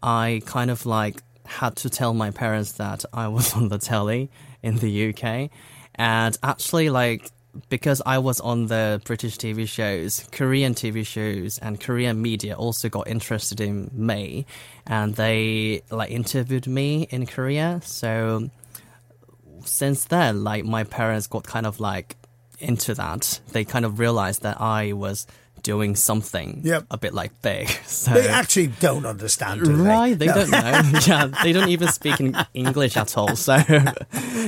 I 0.03 0.43
kind 0.47 0.71
of 0.71 0.87
like 0.87 1.23
had 1.45 1.77
to 1.77 1.91
tell 1.91 2.15
my 2.15 2.31
parents 2.31 2.73
that 2.73 3.05
I 3.13 3.29
was 3.29 3.55
on 3.57 3.69
the 3.69 3.79
telly 3.79 4.31
in 4.63 4.77
the 4.77 5.11
UK. 5.11 5.51
And 5.97 6.39
actually, 6.43 6.89
like, 6.89 7.31
because 7.69 8.01
I 8.07 8.19
was 8.19 8.41
on 8.41 8.69
the 8.69 9.03
British 9.05 9.37
TV 9.37 9.69
shows, 9.69 10.27
Korean 10.31 10.73
TV 10.75 11.05
shows, 11.05 11.59
and 11.59 11.81
Korean 11.81 12.23
media 12.23 12.55
also 12.55 12.89
got 12.89 13.09
interested 13.09 13.61
in 13.61 13.91
me, 13.93 14.47
and 14.87 15.17
they 15.17 15.83
like 15.91 16.11
interviewed 16.11 16.69
me 16.69 17.09
in 17.11 17.27
Korea. 17.27 17.81
So 17.85 18.51
since 19.65 20.05
then, 20.05 20.45
like 20.45 20.65
my 20.65 20.85
parents 20.85 21.27
got 21.27 21.45
kind 21.45 21.67
of 21.67 21.81
like 21.81 22.17
into 22.59 22.95
that. 22.95 23.41
They 23.53 23.65
kind 23.65 23.85
of 23.85 23.99
realized 23.99 24.43
that 24.43 24.61
I 24.61 24.93
was 24.93 25.27
doing 25.63 25.95
something 25.95 26.63
Yep. 26.65 26.87
a 26.91 26.97
bit 26.99 27.13
like 27.13 27.33
big. 27.43 27.69
So 27.87 28.13
They 28.15 28.29
actually 28.29 28.69
don't 28.81 29.05
understand, 29.05 29.63
do 29.65 29.77
they? 29.77 29.83
right, 29.83 30.19
they 30.19 30.27
No. 30.27 30.35
don't 30.35 30.51
know. 30.51 30.83
yeah, 31.07 31.27
they 31.43 31.53
don't 31.53 31.69
even 31.69 31.89
speak 31.89 32.19
in 32.21 32.35
English 32.55 32.97
at 32.97 33.17
all. 33.19 33.37
So 33.37 33.59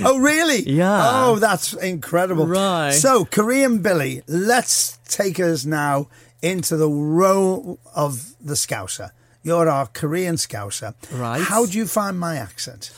Oh, 0.05 0.19
really? 0.19 0.63
Yeah. 0.69 1.01
Oh, 1.27 1.39
that's 1.39 1.75
incredible. 1.75 2.47
Right. 2.47 2.93
So, 2.93 3.25
Korean 3.27 3.83
Billy, 3.83 4.23
let's 4.27 4.99
take 5.07 5.39
us 5.39 5.65
now 5.67 6.09
into 6.41 6.77
the 6.77 6.89
role 6.89 7.79
of 7.95 8.35
the 8.41 8.55
Scouser. 8.55 9.11
You're 9.43 9.69
our 9.69 9.87
Korean 9.87 10.37
Scouser. 10.37 10.95
Right. 11.13 11.43
How 11.43 11.67
do 11.67 11.77
you 11.77 11.87
find 11.87 12.19
my 12.19 12.37
accent? 12.37 12.91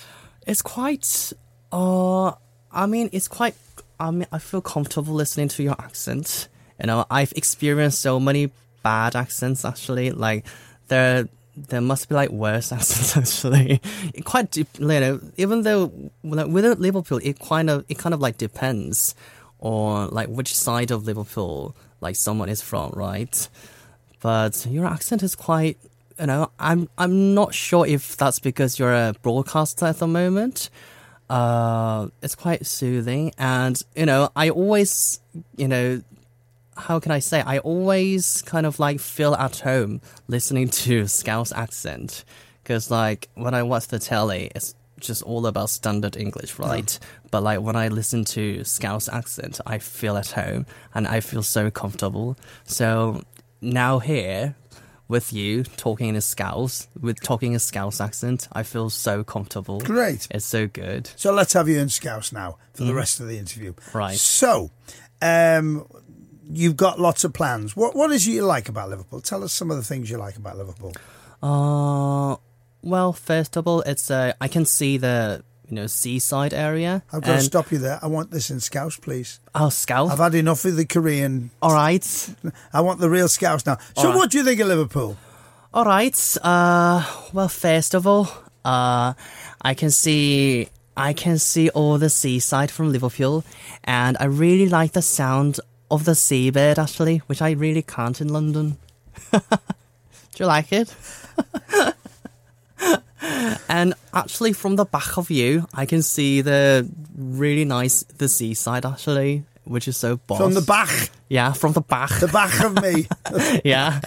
it's 0.46 0.62
quite. 0.62 1.32
Uh, 1.74 2.32
I 2.70 2.86
mean, 2.86 3.10
it's 3.12 3.26
quite. 3.26 3.56
I 3.98 4.10
mean, 4.12 4.26
I 4.30 4.38
feel 4.38 4.60
comfortable 4.60 5.12
listening 5.12 5.48
to 5.48 5.62
your 5.62 5.74
accent. 5.78 6.48
You 6.80 6.86
know, 6.86 7.04
I've 7.10 7.32
experienced 7.32 8.00
so 8.00 8.20
many 8.20 8.50
bad 8.82 9.16
accents 9.16 9.64
actually. 9.64 10.12
Like 10.12 10.46
there, 10.86 11.28
there 11.56 11.80
must 11.80 12.08
be 12.08 12.14
like 12.14 12.30
worse 12.30 12.70
accents 12.78 13.16
actually. 13.16 13.80
It 14.14 14.24
quite, 14.24 14.52
deep, 14.52 14.68
you 14.78 14.86
know, 14.86 15.20
even 15.36 15.62
though 15.62 15.92
like, 16.22 16.46
with 16.46 16.78
Liverpool, 16.78 17.20
it 17.22 17.40
kind 17.40 17.68
of, 17.68 17.84
it 17.88 17.98
kind 17.98 18.14
of 18.14 18.20
like 18.20 18.38
depends 18.38 19.16
on 19.58 20.10
like 20.10 20.28
which 20.28 20.54
side 20.54 20.92
of 20.92 21.06
Liverpool 21.06 21.74
like 22.00 22.14
someone 22.14 22.48
is 22.48 22.62
from, 22.62 22.92
right? 22.94 23.48
But 24.20 24.64
your 24.70 24.86
accent 24.86 25.24
is 25.24 25.34
quite. 25.34 25.76
You 26.20 26.26
know, 26.26 26.50
I'm 26.60 26.88
I'm 26.96 27.34
not 27.34 27.52
sure 27.52 27.84
if 27.84 28.16
that's 28.16 28.38
because 28.38 28.78
you're 28.78 28.94
a 28.94 29.14
broadcaster 29.22 29.86
at 29.86 29.98
the 29.98 30.06
moment. 30.06 30.70
Uh, 31.30 32.08
it's 32.22 32.34
quite 32.34 32.66
soothing, 32.66 33.32
and 33.38 33.80
you 33.96 34.06
know, 34.06 34.30
I 34.36 34.50
always, 34.50 35.20
you 35.56 35.68
know, 35.68 36.02
how 36.76 37.00
can 37.00 37.12
I 37.12 37.20
say? 37.20 37.40
I 37.40 37.58
always 37.58 38.42
kind 38.42 38.66
of 38.66 38.78
like 38.78 39.00
feel 39.00 39.34
at 39.34 39.60
home 39.60 40.00
listening 40.28 40.68
to 40.68 41.06
Scouse 41.06 41.52
accent 41.52 42.24
because 42.62 42.90
like 42.90 43.28
when 43.34 43.54
I 43.54 43.62
watch 43.62 43.88
the 43.88 43.98
telly, 43.98 44.50
it's 44.54 44.74
just 45.00 45.22
all 45.22 45.46
about 45.46 45.70
standard 45.70 46.16
English, 46.16 46.58
right? 46.58 46.98
But 47.30 47.42
like 47.42 47.60
when 47.60 47.76
I 47.76 47.88
listen 47.88 48.24
to 48.26 48.64
Scouse 48.64 49.08
accent, 49.08 49.60
I 49.66 49.78
feel 49.78 50.16
at 50.16 50.30
home 50.32 50.66
and 50.94 51.06
I 51.06 51.20
feel 51.20 51.42
so 51.42 51.70
comfortable. 51.70 52.36
So 52.64 53.22
now 53.60 53.98
here 53.98 54.56
with 55.14 55.32
you 55.32 55.62
talking 55.62 56.08
in 56.08 56.16
a 56.16 56.20
Scouse, 56.20 56.88
with 57.00 57.20
talking 57.20 57.54
a 57.54 57.60
Scouse 57.60 58.00
accent, 58.00 58.48
I 58.52 58.64
feel 58.64 58.90
so 58.90 59.22
comfortable. 59.22 59.78
Great. 59.78 60.26
It's 60.32 60.44
so 60.44 60.66
good. 60.66 61.08
So, 61.14 61.32
let's 61.32 61.52
have 61.52 61.68
you 61.68 61.78
in 61.78 61.88
Scouse 61.88 62.32
now 62.32 62.58
for 62.74 62.82
the 62.82 62.94
rest 62.94 63.20
of 63.20 63.28
the 63.28 63.38
interview. 63.38 63.74
Right. 63.92 64.16
So, 64.16 64.72
um, 65.22 65.86
you've 66.50 66.76
got 66.76 66.98
lots 66.98 67.22
of 67.22 67.32
plans. 67.32 67.76
What 67.76 67.94
What 67.94 68.10
is 68.10 68.26
it 68.26 68.32
you 68.32 68.42
like 68.42 68.68
about 68.68 68.90
Liverpool? 68.90 69.20
Tell 69.20 69.44
us 69.44 69.52
some 69.52 69.70
of 69.70 69.76
the 69.76 69.84
things 69.84 70.10
you 70.10 70.18
like 70.18 70.36
about 70.36 70.58
Liverpool. 70.58 70.92
Uh, 71.40 72.34
well, 72.82 73.12
first 73.12 73.56
of 73.56 73.68
all, 73.68 73.82
it's 73.82 74.10
uh, 74.10 74.32
I 74.40 74.48
can 74.48 74.64
see 74.64 74.96
the 74.98 75.44
you 75.74 75.80
know 75.80 75.88
seaside 75.88 76.54
area. 76.54 77.02
I've 77.12 77.22
got 77.22 77.34
to 77.34 77.40
stop 77.40 77.72
you 77.72 77.78
there. 77.78 77.98
I 78.00 78.06
want 78.06 78.30
this 78.30 78.48
in 78.48 78.60
Scouse, 78.60 78.96
please. 78.96 79.40
Oh, 79.56 79.70
Scouse. 79.70 80.12
I've 80.12 80.18
had 80.18 80.36
enough 80.36 80.64
of 80.64 80.76
the 80.76 80.84
Korean. 80.84 81.50
All 81.60 81.72
right, 81.72 82.34
I 82.72 82.80
want 82.80 83.00
the 83.00 83.10
real 83.10 83.26
Scouse 83.26 83.66
now. 83.66 83.78
So, 83.96 84.08
right. 84.08 84.16
what 84.16 84.30
do 84.30 84.38
you 84.38 84.44
think 84.44 84.60
of 84.60 84.68
Liverpool? 84.68 85.16
all 85.74 85.84
right. 85.84 86.36
Uh, 86.42 87.04
well, 87.32 87.48
first 87.48 87.94
of 87.94 88.06
all, 88.06 88.28
uh, 88.64 89.14
I 89.62 89.74
can 89.74 89.90
see 89.90 90.68
I 90.96 91.12
can 91.12 91.38
see 91.38 91.70
all 91.70 91.98
the 91.98 92.08
seaside 92.08 92.70
from 92.70 92.92
Liverpool, 92.92 93.44
and 93.82 94.16
I 94.20 94.26
really 94.26 94.68
like 94.68 94.92
the 94.92 95.02
sound 95.02 95.58
of 95.90 96.04
the 96.04 96.14
seabird 96.14 96.78
actually, 96.78 97.18
which 97.26 97.42
I 97.42 97.50
really 97.50 97.82
can't 97.82 98.20
in 98.20 98.28
London. 98.28 98.78
do 99.32 99.40
you 100.38 100.46
like 100.46 100.72
it? 100.72 100.94
and 103.68 103.94
actually, 104.12 104.52
from 104.52 104.76
the 104.76 104.84
back 104.84 105.16
of 105.16 105.30
you, 105.30 105.66
I 105.74 105.86
can 105.86 106.02
see 106.02 106.40
the 106.40 106.88
really 107.16 107.64
nice 107.64 108.02
the 108.04 108.28
seaside 108.28 108.84
actually, 108.84 109.44
which 109.64 109.88
is 109.88 109.96
so 109.96 110.16
boss. 110.16 110.38
From 110.38 110.54
the 110.54 110.60
back, 110.60 111.10
yeah, 111.28 111.52
from 111.52 111.72
the 111.72 111.80
back, 111.80 112.10
the 112.20 112.28
back 112.28 112.62
of 112.64 112.82
me. 112.82 113.06
yeah. 113.64 114.00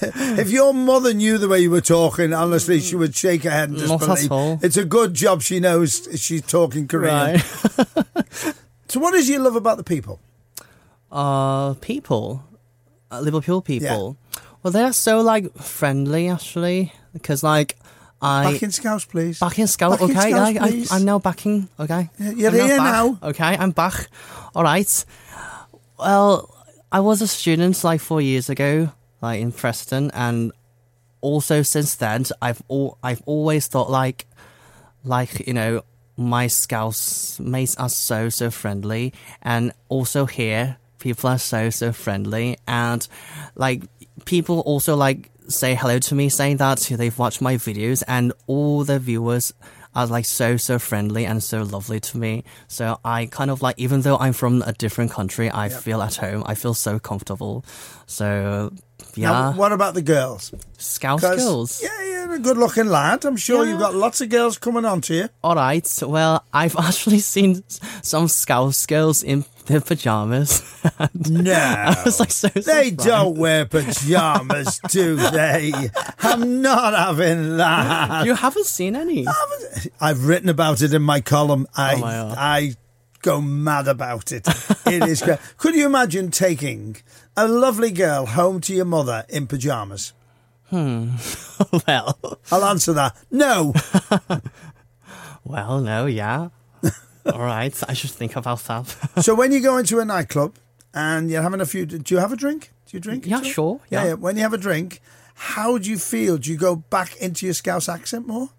if 0.40 0.50
your 0.50 0.74
mother 0.74 1.14
knew 1.14 1.38
the 1.38 1.48
way 1.48 1.60
you 1.60 1.70
were 1.70 1.80
talking, 1.80 2.32
honestly, 2.32 2.80
she 2.80 2.96
would 2.96 3.14
shake 3.14 3.44
her 3.44 3.50
head 3.50 3.70
and 3.70 3.86
Not 3.86 4.08
at 4.08 4.30
all. 4.30 4.58
It's 4.62 4.76
a 4.76 4.84
good 4.84 5.14
job 5.14 5.42
she 5.42 5.60
knows 5.60 6.08
she's 6.20 6.42
talking 6.42 6.88
Korean. 6.88 7.14
Right. 7.14 8.54
So, 8.88 9.00
what 9.00 9.14
is 9.14 9.28
you 9.28 9.40
love 9.40 9.56
about 9.56 9.78
the 9.78 9.84
people? 9.84 10.20
uh 11.10 11.74
people 11.74 12.42
uh, 13.10 13.20
liverpool 13.20 13.62
people 13.62 14.16
well 14.62 14.72
they're 14.72 14.92
so 14.92 15.20
like 15.20 15.56
friendly 15.56 16.28
actually 16.28 16.92
because 17.20 17.42
like 17.42 17.76
i 18.22 18.50
Back 18.52 18.62
in 18.62 18.70
Scouse, 18.70 19.04
please. 19.04 19.38
back 19.38 19.58
in 19.58 19.66
scouse 19.66 19.98
Back 19.98 20.08
in 20.10 20.16
okay 20.16 20.30
Scouse, 20.30 20.56
I, 20.90 20.94
I, 20.94 20.96
I'm 20.96 21.04
now 21.04 21.18
backing 21.18 21.68
okay 21.78 22.08
Yeah, 22.18 22.30
you're 22.30 22.50
I'm 22.50 22.56
here 22.56 22.76
back. 22.78 22.92
now. 22.92 23.18
okay 23.22 23.56
i'm 23.58 23.72
back 23.72 24.08
all 24.54 24.62
right 24.62 25.04
well 25.98 26.54
i 26.90 27.00
was 27.00 27.20
a 27.22 27.26
student 27.28 27.82
like 27.84 28.00
four 28.00 28.20
years 28.20 28.48
ago 28.48 28.90
like 29.22 29.40
in 29.40 29.52
preston 29.52 30.10
and 30.12 30.52
also 31.20 31.62
since 31.62 31.94
then 31.96 32.24
i've 32.40 32.62
all 32.68 32.98
i've 33.02 33.22
always 33.26 33.66
thought 33.66 33.90
like 33.90 34.26
like 35.04 35.46
you 35.46 35.52
know 35.54 35.82
my 36.16 36.46
scouse 36.46 37.38
mates 37.40 37.76
are 37.76 37.88
so 37.90 38.28
so 38.30 38.50
friendly 38.50 39.12
and 39.42 39.72
also 39.88 40.24
here 40.24 40.76
people 40.98 41.28
are 41.28 41.38
so 41.38 41.68
so 41.68 41.92
friendly 41.92 42.56
and 42.66 43.06
like 43.54 43.82
people 44.24 44.60
also 44.60 44.96
like 44.96 45.30
say 45.48 45.74
hello 45.74 45.98
to 45.98 46.14
me 46.14 46.28
saying 46.28 46.56
that 46.58 46.78
they've 46.80 47.18
watched 47.18 47.40
my 47.40 47.54
videos 47.56 48.02
and 48.08 48.32
all 48.46 48.84
the 48.84 48.98
viewers 48.98 49.52
are 49.94 50.06
like 50.06 50.26
so 50.26 50.56
so 50.58 50.78
friendly 50.78 51.24
and 51.24 51.42
so 51.42 51.62
lovely 51.62 51.98
to 52.00 52.18
me. 52.18 52.44
So 52.68 52.98
i 53.04 53.26
kind 53.26 53.50
of 53.50 53.62
like 53.62 53.78
even 53.78 54.02
though 54.02 54.18
i'm 54.18 54.32
from 54.34 54.62
a 54.66 54.72
different 54.72 55.10
country 55.10 55.50
i 55.50 55.68
feel 55.68 56.02
at 56.02 56.16
home. 56.16 56.42
I 56.46 56.54
feel 56.54 56.74
so 56.74 56.98
comfortable. 56.98 57.64
So 58.06 58.72
yeah. 59.14 59.30
Now, 59.30 59.52
what 59.52 59.72
about 59.72 59.94
the 59.94 60.02
girls? 60.02 60.52
scout 60.78 61.20
'Cause- 61.20 61.32
skills 61.40 61.80
Yeah, 61.82 62.02
you're 62.26 62.36
a 62.36 62.38
good 62.40 62.56
looking 62.58 62.86
lad. 62.86 63.24
I'm 63.24 63.36
sure 63.36 63.64
Yeah. 63.64 63.70
you've 63.72 63.80
got 63.80 63.94
lots 63.94 64.20
of 64.20 64.28
girls 64.28 64.58
coming 64.58 64.84
on 64.84 65.00
to 65.02 65.14
you. 65.14 65.28
All 65.44 65.54
right. 65.54 65.88
Well, 66.02 66.44
I've 66.52 66.76
actually 66.88 67.20
seen 67.20 67.62
some 68.02 68.26
Scouse 68.28 68.84
girls 68.86 69.22
in 69.22 69.44
their 69.66 69.80
pajamas. 69.80 70.62
No. 71.28 71.52
I 71.52 72.02
was 72.04 72.20
like 72.20 72.30
so. 72.30 72.48
They 72.48 72.60
surprised. 72.90 72.98
don't 72.98 73.36
wear 73.38 73.66
pajamas, 73.66 74.80
do 74.90 75.16
they? 75.16 75.72
I'm 76.20 76.62
not 76.62 76.94
having 76.94 77.56
that. 77.56 78.24
You 78.24 78.34
haven't 78.34 78.66
seen 78.66 78.94
any. 78.96 79.26
I've 80.00 80.24
written 80.26 80.48
about 80.48 80.82
it 80.82 80.94
in 80.94 81.02
my 81.02 81.20
column. 81.20 81.66
Oh 81.76 81.82
I 81.82 81.94
Oh, 81.94 81.98
my. 82.00 82.34
I 82.36 82.74
go 83.22 83.40
mad 83.40 83.88
about 83.88 84.30
it. 84.32 84.46
It 84.86 85.02
is. 85.08 85.24
Could 85.58 85.74
you 85.74 85.86
imagine 85.86 86.30
taking 86.30 86.96
a 87.36 87.48
lovely 87.48 87.90
girl 87.90 88.26
home 88.26 88.60
to 88.62 88.74
your 88.74 88.84
mother 88.84 89.24
in 89.28 89.46
pajamas? 89.48 90.12
Hmm. 90.70 91.10
well, 91.86 92.18
I'll 92.50 92.64
answer 92.64 92.92
that. 92.94 93.16
No. 93.30 93.72
well, 95.44 95.80
no, 95.80 96.06
yeah. 96.06 96.48
All 97.32 97.38
right. 97.40 97.74
I 97.88 97.92
should 97.94 98.10
think 98.10 98.36
about 98.36 98.60
that. 98.64 99.22
so 99.22 99.34
when 99.34 99.52
you 99.52 99.60
go 99.60 99.78
into 99.78 99.98
a 100.00 100.04
nightclub 100.04 100.54
and 100.94 101.30
you're 101.30 101.42
having 101.42 101.60
a 101.60 101.66
few, 101.66 101.86
do 101.86 102.14
you 102.14 102.20
have 102.20 102.32
a 102.32 102.36
drink? 102.36 102.72
Do 102.86 102.96
you 102.96 103.00
drink? 103.00 103.26
Yeah, 103.26 103.42
sure, 103.42 103.80
Yeah, 103.90 104.02
yeah. 104.02 104.08
yeah. 104.08 104.14
When 104.14 104.36
you 104.36 104.42
have 104.42 104.52
a 104.54 104.58
drink, 104.58 105.00
how 105.34 105.78
do 105.78 105.90
you 105.90 105.98
feel? 105.98 106.38
Do 106.38 106.50
you 106.50 106.58
go 106.58 106.76
back 106.76 107.16
into 107.16 107.46
your 107.46 107.54
Scouse 107.54 107.88
accent 107.88 108.26
more? 108.26 108.50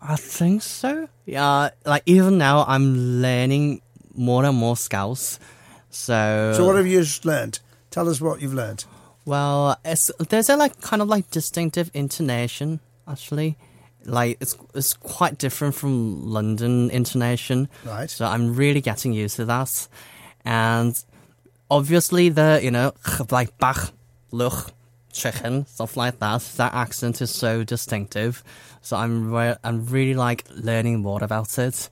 I 0.00 0.16
think 0.16 0.62
so. 0.62 1.08
Yeah. 1.24 1.70
Like 1.84 2.02
even 2.06 2.38
now, 2.38 2.64
I'm 2.66 3.20
learning 3.22 3.80
more 4.14 4.44
and 4.44 4.56
more 4.56 4.76
Scouse. 4.76 5.38
So, 5.90 6.52
So 6.56 6.66
what 6.66 6.76
have 6.76 6.86
you 6.86 7.00
just 7.00 7.24
learned? 7.24 7.58
Tell 7.90 8.08
us 8.08 8.20
what 8.20 8.40
you've 8.42 8.54
learned. 8.54 8.84
Well, 9.26 9.78
it's 9.84 10.10
there's 10.30 10.48
a 10.48 10.56
like 10.56 10.80
kind 10.80 11.02
of 11.02 11.08
like 11.08 11.30
distinctive 11.30 11.90
intonation 11.92 12.80
actually. 13.06 13.58
Like 14.04 14.38
it's 14.40 14.56
it's 14.72 14.94
quite 14.94 15.36
different 15.36 15.74
from 15.74 16.24
London 16.26 16.90
intonation. 16.90 17.68
Right. 17.84 18.08
So 18.08 18.24
I'm 18.24 18.54
really 18.54 18.80
getting 18.80 19.12
used 19.12 19.36
to 19.36 19.44
that. 19.46 19.88
And 20.44 21.02
obviously 21.68 22.28
the, 22.28 22.60
you 22.62 22.70
know, 22.70 22.92
like 23.30 23.58
Bach, 23.58 23.92
Luch, 24.32 24.70
chicken, 25.12 25.66
stuff 25.66 25.96
like 25.96 26.20
that. 26.20 26.42
That 26.56 26.72
accent 26.72 27.20
is 27.20 27.30
so 27.30 27.64
distinctive. 27.64 28.44
So 28.80 28.96
I'm 28.96 29.32
re- 29.32 29.56
I'm 29.64 29.86
really 29.86 30.14
like 30.14 30.44
learning 30.50 31.00
more 31.00 31.22
about 31.24 31.58
it. 31.58 31.88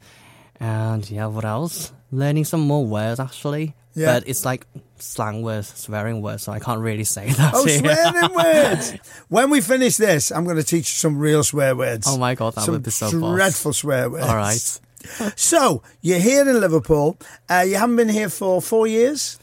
And 0.60 1.10
yeah, 1.10 1.26
what 1.26 1.44
else? 1.44 1.92
Learning 2.12 2.44
some 2.44 2.60
more 2.60 2.86
words 2.86 3.18
actually. 3.18 3.74
Yeah. 3.94 4.06
But 4.14 4.28
it's 4.28 4.44
like 4.44 4.66
slang 4.98 5.42
words, 5.42 5.68
swearing 5.74 6.20
words, 6.22 6.42
so 6.44 6.52
I 6.52 6.58
can't 6.58 6.80
really 6.80 7.04
say 7.04 7.28
that. 7.38 7.52
Oh, 7.54 7.64
here. 7.64 7.78
swearing 7.78 8.34
words. 8.34 8.92
When 9.28 9.50
we 9.50 9.60
finish 9.60 9.96
this, 9.96 10.30
I'm 10.32 10.44
going 10.44 10.56
to 10.56 10.62
teach 10.64 10.88
you 10.90 10.96
some 10.96 11.18
real 11.18 11.44
swear 11.44 11.76
words. 11.76 12.06
Oh 12.08 12.18
my 12.18 12.34
god, 12.34 12.54
that 12.54 12.64
some 12.64 12.74
would 12.74 12.82
be 12.82 12.90
so 12.90 13.10
boss. 13.20 13.34
dreadful 13.36 13.72
swear 13.72 14.10
words. 14.10 14.26
All 14.26 14.36
right. 14.36 14.80
So 15.36 15.82
you're 16.00 16.18
here 16.18 16.48
in 16.48 16.60
Liverpool. 16.60 17.18
Uh, 17.46 17.62
you 17.68 17.76
haven't 17.76 17.96
been 17.96 18.08
here 18.08 18.30
for 18.30 18.62
four 18.62 18.86
years. 18.86 19.38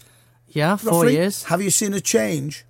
Yeah, 0.48 0.75
four 0.75 0.93
roughly? 1.03 1.13
years. 1.13 1.43
Have 1.43 1.62
you 1.62 1.70
seen 1.70 1.93
a 1.93 2.01
change? 2.01 2.65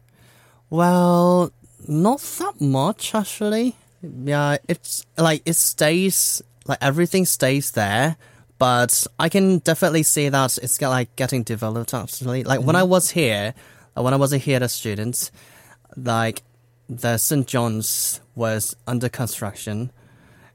Well, 0.70 1.54
not 1.88 2.20
that 2.20 2.60
much 2.60 3.16
actually. 3.16 3.78
Yeah, 4.04 4.58
it's 4.68 5.06
like 5.18 5.42
it 5.46 5.56
stays 5.56 6.42
like 6.66 6.80
everything 6.82 7.26
stays 7.26 7.72
there, 7.72 8.18
but 8.62 9.08
I 9.18 9.28
can 9.28 9.58
definitely 9.58 10.04
see 10.04 10.30
that 10.30 10.60
it's 10.60 10.78
get, 10.78 10.90
like 10.90 11.16
getting 11.16 11.42
developed 11.42 11.96
actually. 11.96 12.44
Like 12.44 12.62
when 12.62 12.76
I 12.76 12.82
mm-hmm. 12.82 12.92
was 12.92 13.10
here, 13.10 13.56
when 13.96 14.14
I 14.14 14.18
was 14.18 14.34
a 14.34 14.38
here 14.38 14.68
student, 14.68 15.32
like 15.98 16.44
the 16.88 17.18
St 17.18 17.48
John's 17.48 18.22
was 18.36 18.76
under 18.86 19.10
construction, 19.10 19.92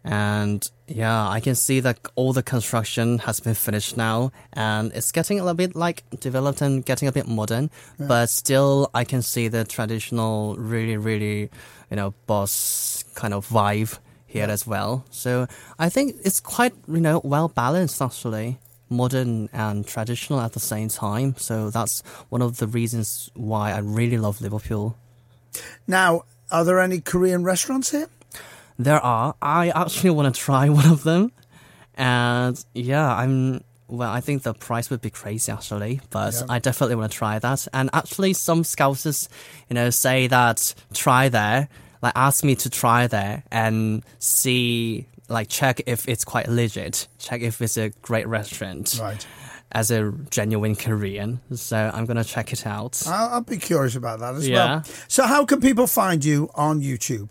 and 0.04 0.70
yeah, 0.86 1.28
I 1.28 1.40
can 1.40 1.56
see 1.56 1.80
that 1.80 1.98
all 2.14 2.32
the 2.32 2.44
construction 2.44 3.18
has 3.18 3.40
been 3.40 3.54
finished 3.54 3.96
now, 3.96 4.30
and 4.52 4.92
it's 4.92 5.10
getting 5.10 5.40
a 5.40 5.42
little 5.42 5.56
bit 5.56 5.74
like 5.74 6.04
developed 6.20 6.60
and 6.60 6.86
getting 6.86 7.08
a 7.08 7.12
bit 7.12 7.26
modern. 7.26 7.70
But 7.98 8.26
still, 8.28 8.88
I 8.94 9.02
can 9.02 9.20
see 9.20 9.48
the 9.48 9.64
traditional, 9.64 10.54
really, 10.54 10.96
really, 10.96 11.50
you 11.90 11.96
know, 11.96 12.14
boss 12.28 13.02
kind 13.16 13.34
of 13.34 13.48
vibe 13.48 13.98
here 14.26 14.46
as 14.46 14.66
well. 14.66 15.04
So 15.10 15.46
I 15.78 15.88
think 15.88 16.16
it's 16.24 16.40
quite 16.40 16.74
you 16.88 17.00
know 17.00 17.20
well 17.24 17.48
balanced 17.48 18.00
actually. 18.02 18.58
Modern 18.88 19.48
and 19.52 19.84
traditional 19.84 20.38
at 20.40 20.52
the 20.52 20.60
same 20.60 20.88
time, 20.88 21.34
so 21.38 21.70
that's 21.70 22.04
one 22.28 22.40
of 22.40 22.58
the 22.58 22.68
reasons 22.68 23.30
why 23.34 23.72
I 23.72 23.78
really 23.78 24.16
love 24.16 24.40
Liverpool. 24.40 24.96
Now, 25.88 26.22
are 26.52 26.64
there 26.64 26.78
any 26.78 27.00
Korean 27.00 27.42
restaurants 27.42 27.90
here? 27.90 28.08
There 28.78 29.00
are. 29.00 29.34
I 29.42 29.70
actually 29.70 30.10
want 30.10 30.32
to 30.32 30.40
try 30.40 30.68
one 30.80 30.86
of 30.86 31.02
them, 31.02 31.32
and 31.96 32.64
yeah, 32.74 33.12
I'm. 33.12 33.64
Well, 33.88 34.10
I 34.10 34.20
think 34.20 34.42
the 34.44 34.54
price 34.54 34.88
would 34.90 35.00
be 35.00 35.10
crazy 35.10 35.50
actually, 35.50 36.00
but 36.10 36.34
Yeah. 36.34 36.46
I 36.48 36.58
definitely 36.60 36.94
want 36.94 37.10
to 37.10 37.18
try 37.18 37.38
that. 37.40 37.66
And 37.72 37.88
actually, 37.92 38.34
some 38.34 38.62
scousers, 38.62 39.28
you 39.68 39.74
know, 39.74 39.90
say 39.90 40.28
that 40.28 40.74
try 40.92 41.28
there, 41.28 41.68
like 42.06 42.16
ask 42.16 42.44
me 42.44 42.54
to 42.56 42.68
try 42.70 43.06
there 43.06 43.42
and 43.50 44.04
see, 44.18 45.06
like 45.28 45.48
check 45.48 45.82
if 45.86 46.08
it's 46.08 46.24
quite 46.24 46.48
legit, 46.48 47.08
check 47.18 47.40
if 47.42 47.60
it's 47.60 47.76
a 47.76 47.90
great 48.02 48.26
restaurant 48.28 48.98
Right. 49.00 49.26
as 49.72 49.90
a 49.90 50.12
genuine 50.30 50.76
Korean. 50.76 51.40
So 51.54 51.76
I'm 51.94 52.06
gonna 52.06 52.24
check 52.24 52.52
it 52.52 52.66
out. 52.66 53.02
I'll, 53.06 53.28
I'll 53.34 53.40
be 53.40 53.56
curious 53.58 53.96
about 53.96 54.20
that 54.20 54.34
as 54.34 54.46
Yeah. 54.48 54.56
well. 54.56 54.84
So, 55.08 55.24
how 55.26 55.44
can 55.44 55.60
people 55.60 55.86
find 55.86 56.24
you 56.24 56.48
on 56.54 56.80
YouTube? 56.80 57.30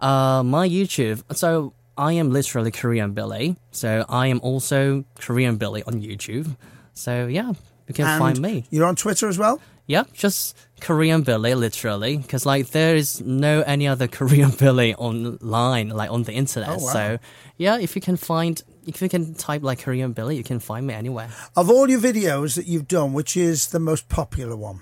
Uh, 0.00 0.42
my 0.42 0.68
YouTube. 0.68 1.22
So 1.36 1.72
I 1.96 2.12
am 2.14 2.30
literally 2.32 2.70
Korean 2.70 3.12
Billy. 3.12 3.56
So 3.70 4.04
I 4.08 4.26
am 4.28 4.40
also 4.42 5.04
Korean 5.20 5.56
Billy 5.56 5.82
on 5.84 5.94
YouTube. 6.02 6.56
So 6.94 7.26
yeah, 7.26 7.52
you 7.88 7.94
can 7.94 8.06
And 8.06 8.18
find 8.18 8.40
me. 8.40 8.64
You're 8.70 8.86
on 8.86 8.96
Twitter 8.96 9.28
as 9.28 9.38
well? 9.38 9.60
Yeah, 9.92 10.04
just 10.14 10.56
Korean 10.80 11.20
Billy, 11.20 11.54
literally, 11.54 12.16
because 12.16 12.46
like 12.46 12.68
there 12.70 12.96
is 12.96 13.20
no 13.20 13.60
any 13.60 13.86
other 13.86 14.08
Korean 14.18 14.50
Billy 14.50 14.94
online, 14.94 15.90
like 15.90 16.10
on 16.10 16.22
the 16.22 16.32
internet. 16.32 16.70
Oh, 16.70 16.84
wow. 16.84 16.92
So 16.92 17.18
yeah, 17.58 17.76
if 17.78 17.94
you 17.94 18.00
can 18.00 18.16
find, 18.16 18.62
if 18.86 19.02
you 19.02 19.10
can 19.10 19.34
type 19.34 19.62
like 19.62 19.80
Korean 19.80 20.14
Billy, 20.14 20.36
you 20.36 20.44
can 20.44 20.60
find 20.60 20.86
me 20.86 20.94
anywhere. 20.94 21.28
Of 21.56 21.68
all 21.68 21.90
your 21.90 22.00
videos 22.00 22.56
that 22.56 22.64
you've 22.66 22.88
done, 22.88 23.12
which 23.12 23.36
is 23.36 23.68
the 23.68 23.80
most 23.80 24.08
popular 24.08 24.56
one? 24.56 24.80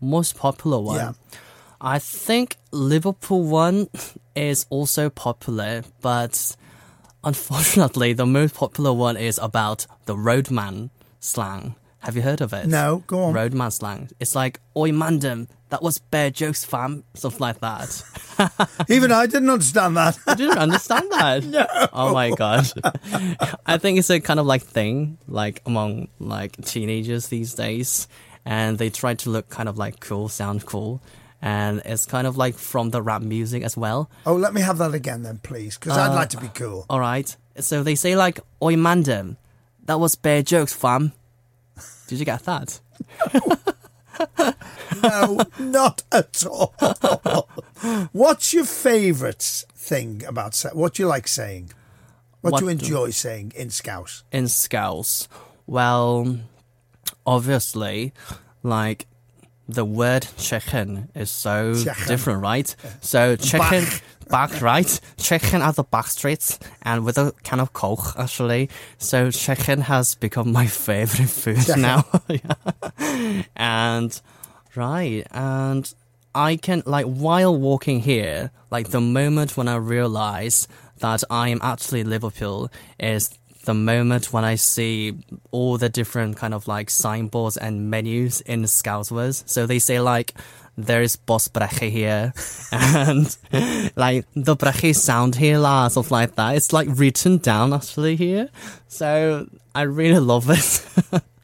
Most 0.00 0.36
popular 0.36 0.78
one. 0.78 0.96
Yeah. 0.96 1.12
I 1.80 1.98
think 1.98 2.56
Liverpool 2.70 3.42
one 3.42 3.88
is 4.36 4.64
also 4.70 5.10
popular, 5.10 5.82
but 6.00 6.56
unfortunately, 7.24 8.12
the 8.12 8.26
most 8.26 8.54
popular 8.54 8.92
one 8.92 9.16
is 9.16 9.40
about 9.42 9.88
the 10.04 10.16
roadman 10.16 10.90
slang. 11.18 11.74
Have 12.06 12.14
you 12.14 12.22
heard 12.22 12.40
of 12.40 12.52
it? 12.52 12.68
No, 12.68 13.02
go 13.08 13.24
on. 13.24 13.34
Roadman 13.34 13.72
slang. 13.72 14.10
It's 14.20 14.36
like, 14.36 14.60
oi 14.76 14.92
mandem, 14.92 15.48
that 15.70 15.82
was 15.82 15.98
bare 15.98 16.30
jokes, 16.30 16.64
fam. 16.64 17.02
Stuff 17.14 17.40
like 17.40 17.58
that. 17.58 18.00
Even 18.88 19.10
I 19.10 19.26
didn't 19.26 19.50
understand 19.50 19.96
that. 19.96 20.16
I 20.24 20.34
didn't 20.36 20.58
understand 20.58 21.10
that. 21.10 21.42
No. 21.56 21.66
Oh 21.92 22.14
my 22.14 22.30
god. 22.30 22.70
I 23.66 23.78
think 23.78 23.98
it's 23.98 24.08
a 24.08 24.20
kind 24.20 24.38
of 24.38 24.46
like 24.46 24.62
thing, 24.62 25.18
like 25.26 25.62
among 25.66 26.06
like 26.20 26.56
teenagers 26.64 27.26
these 27.26 27.54
days. 27.54 28.06
And 28.44 28.78
they 28.78 28.88
try 28.88 29.14
to 29.14 29.30
look 29.30 29.48
kind 29.48 29.68
of 29.68 29.76
like 29.76 29.98
cool, 29.98 30.28
sound 30.28 30.64
cool. 30.64 31.02
And 31.42 31.82
it's 31.84 32.06
kind 32.06 32.28
of 32.28 32.36
like 32.36 32.54
from 32.54 32.90
the 32.90 33.02
rap 33.02 33.22
music 33.22 33.64
as 33.64 33.76
well. 33.76 34.08
Oh, 34.24 34.36
let 34.36 34.54
me 34.54 34.60
have 34.60 34.78
that 34.78 34.94
again 34.94 35.24
then, 35.24 35.38
please, 35.38 35.76
because 35.76 35.98
I'd 35.98 36.14
like 36.14 36.28
to 36.30 36.36
be 36.38 36.46
uh, 36.46 36.50
cool. 36.54 36.86
Alright. 36.88 37.36
So 37.58 37.82
they 37.82 37.96
say 37.96 38.14
like, 38.14 38.38
oi 38.62 38.74
mandem, 38.74 39.38
that 39.86 39.98
was 39.98 40.14
bare 40.14 40.42
jokes, 40.42 40.72
fam. 40.72 41.12
Did 42.08 42.18
you 42.18 42.24
get 42.24 42.44
that? 42.44 42.80
No, 45.02 45.40
not 45.58 46.02
at 46.12 46.44
all. 46.46 46.74
What's 48.12 48.54
your 48.54 48.64
favourite 48.64 49.64
thing 49.74 50.24
about 50.26 50.62
what 50.72 50.94
do 50.94 51.02
you 51.02 51.06
like 51.08 51.28
saying? 51.28 51.70
What, 52.40 52.52
What 52.52 52.60
do 52.60 52.66
you 52.66 52.74
do- 52.74 52.84
enjoy 52.84 53.10
saying 53.10 53.52
in 53.56 53.70
Scouse? 53.70 54.22
in 54.32 54.48
Scouse? 54.48 55.28
Well, 55.66 56.38
obviously, 57.26 58.12
like 58.62 59.06
the 59.68 59.84
word 59.84 60.26
chicken 60.38 61.08
is 61.14 61.30
so 61.30 61.74
Chicken. 61.74 62.06
different, 62.08 62.42
right? 62.42 62.74
So 63.00 63.36
chicken 63.36 63.84
back, 64.28 64.60
right? 64.62 65.00
Chicken 65.18 65.62
at 65.62 65.76
the 65.76 65.82
back 65.84 66.06
streets 66.06 66.58
and 66.82 67.04
with 67.04 67.18
a 67.18 67.32
can 67.42 67.60
of 67.60 67.72
coke 67.72 68.14
actually. 68.18 68.70
So 68.98 69.30
chicken 69.30 69.80
has 69.82 70.14
become 70.14 70.52
my 70.52 70.66
favorite 70.66 71.28
food 71.42 71.58
Chicken. 71.64 71.82
now. 71.82 72.04
Yeah. 72.28 73.42
And 73.56 74.20
right, 74.74 75.26
and 75.30 75.92
I 76.34 76.56
can 76.56 76.82
like 76.86 77.06
while 77.06 77.56
walking 77.56 78.00
here, 78.00 78.50
like 78.70 78.90
the 78.90 79.00
moment 79.00 79.56
when 79.56 79.68
I 79.68 79.76
realize 79.76 80.68
that 80.98 81.22
I 81.30 81.48
am 81.48 81.60
actually 81.62 82.04
Liverpool 82.04 82.70
is 82.98 83.30
the 83.66 83.74
moment 83.74 84.32
when 84.32 84.44
I 84.44 84.54
see 84.54 85.14
all 85.50 85.76
the 85.76 85.88
different 85.88 86.36
kind 86.36 86.54
of 86.54 86.66
like 86.66 86.88
signboards 86.88 87.56
and 87.56 87.90
menus 87.90 88.40
in 88.40 88.62
Scousewers. 88.62 89.46
So 89.46 89.66
they 89.66 89.78
say 89.78 90.00
like 90.00 90.32
there's 90.78 91.16
boss 91.16 91.48
breche 91.48 91.90
here 91.90 92.32
and 92.72 93.36
like 93.96 94.26
the 94.34 94.56
breche 94.56 94.96
sound 94.96 95.36
here 95.36 95.58
la 95.58 95.88
stuff 95.88 96.10
like 96.10 96.34
that. 96.36 96.56
It's 96.56 96.72
like 96.72 96.88
written 96.90 97.38
down 97.38 97.72
actually 97.72 98.16
here. 98.16 98.48
So 98.88 99.48
I 99.74 99.82
really 99.82 100.20
love 100.20 100.48
it. 100.48 101.22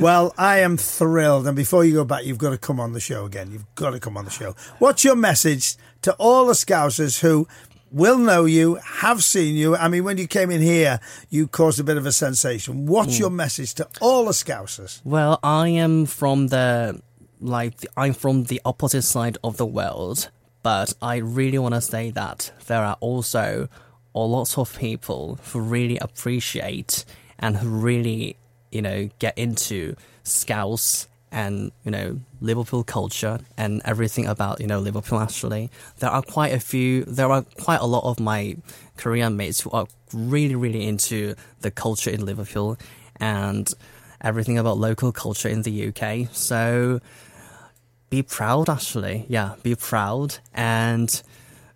Well, 0.00 0.34
I 0.36 0.58
am 0.58 0.76
thrilled. 0.76 1.46
And 1.46 1.56
before 1.56 1.84
you 1.84 1.94
go 1.94 2.04
back, 2.04 2.24
you've 2.24 2.38
got 2.38 2.50
to 2.50 2.58
come 2.58 2.78
on 2.78 2.92
the 2.92 3.00
show 3.00 3.24
again. 3.24 3.50
You've 3.50 3.74
got 3.74 3.90
to 3.90 4.00
come 4.00 4.16
on 4.16 4.26
the 4.26 4.30
show. 4.30 4.54
What's 4.78 5.04
your 5.04 5.16
message 5.16 5.76
to 6.02 6.12
all 6.14 6.46
the 6.46 6.52
Scousers 6.52 7.20
who 7.20 7.48
will 7.90 8.18
know 8.18 8.44
you, 8.44 8.76
have 8.76 9.22
seen 9.22 9.56
you? 9.56 9.76
I 9.76 9.88
mean, 9.88 10.04
when 10.04 10.18
you 10.18 10.26
came 10.26 10.50
in 10.50 10.60
here, 10.60 11.00
you 11.30 11.46
caused 11.46 11.80
a 11.80 11.84
bit 11.84 11.96
of 11.96 12.06
a 12.06 12.12
sensation. 12.12 12.86
What's 12.86 13.16
hmm. 13.16 13.22
your 13.22 13.30
message 13.30 13.74
to 13.74 13.88
all 14.00 14.26
the 14.26 14.32
Scousers? 14.32 15.00
Well, 15.04 15.38
I 15.42 15.68
am 15.68 16.06
from 16.06 16.48
the 16.48 17.00
like 17.40 17.78
the, 17.78 17.88
I'm 17.96 18.14
from 18.14 18.44
the 18.44 18.60
opposite 18.64 19.02
side 19.02 19.38
of 19.44 19.56
the 19.56 19.66
world, 19.66 20.30
but 20.62 20.94
I 21.02 21.16
really 21.16 21.58
want 21.58 21.74
to 21.74 21.80
say 21.80 22.10
that 22.12 22.50
there 22.66 22.82
are 22.82 22.96
also 23.00 23.68
a 24.14 24.20
lot 24.20 24.56
of 24.56 24.78
people 24.78 25.38
who 25.52 25.60
really 25.60 25.98
appreciate 25.98 27.04
and 27.38 27.56
who 27.56 27.68
really 27.68 28.36
you 28.72 28.82
know 28.82 29.10
get 29.18 29.36
into 29.36 29.94
Scouse 30.22 31.08
and 31.36 31.70
you 31.84 31.90
know 31.90 32.18
Liverpool 32.40 32.82
culture 32.82 33.38
and 33.56 33.82
everything 33.84 34.26
about 34.26 34.60
you 34.60 34.66
know 34.66 34.80
Liverpool. 34.80 35.20
Actually, 35.20 35.70
there 35.98 36.10
are 36.10 36.22
quite 36.22 36.52
a 36.52 36.60
few. 36.60 37.04
There 37.04 37.30
are 37.30 37.44
quite 37.60 37.80
a 37.80 37.86
lot 37.86 38.04
of 38.04 38.18
my 38.18 38.56
Korean 38.96 39.36
mates 39.36 39.60
who 39.60 39.70
are 39.70 39.86
really 40.12 40.56
really 40.56 40.86
into 40.86 41.34
the 41.60 41.70
culture 41.70 42.10
in 42.10 42.24
Liverpool 42.24 42.78
and 43.20 43.72
everything 44.20 44.58
about 44.58 44.78
local 44.78 45.12
culture 45.12 45.48
in 45.48 45.62
the 45.62 45.88
UK. 45.88 46.28
So 46.32 47.00
be 48.10 48.22
proud, 48.22 48.68
actually. 48.68 49.26
Yeah, 49.28 49.54
be 49.62 49.74
proud 49.74 50.38
and, 50.54 51.22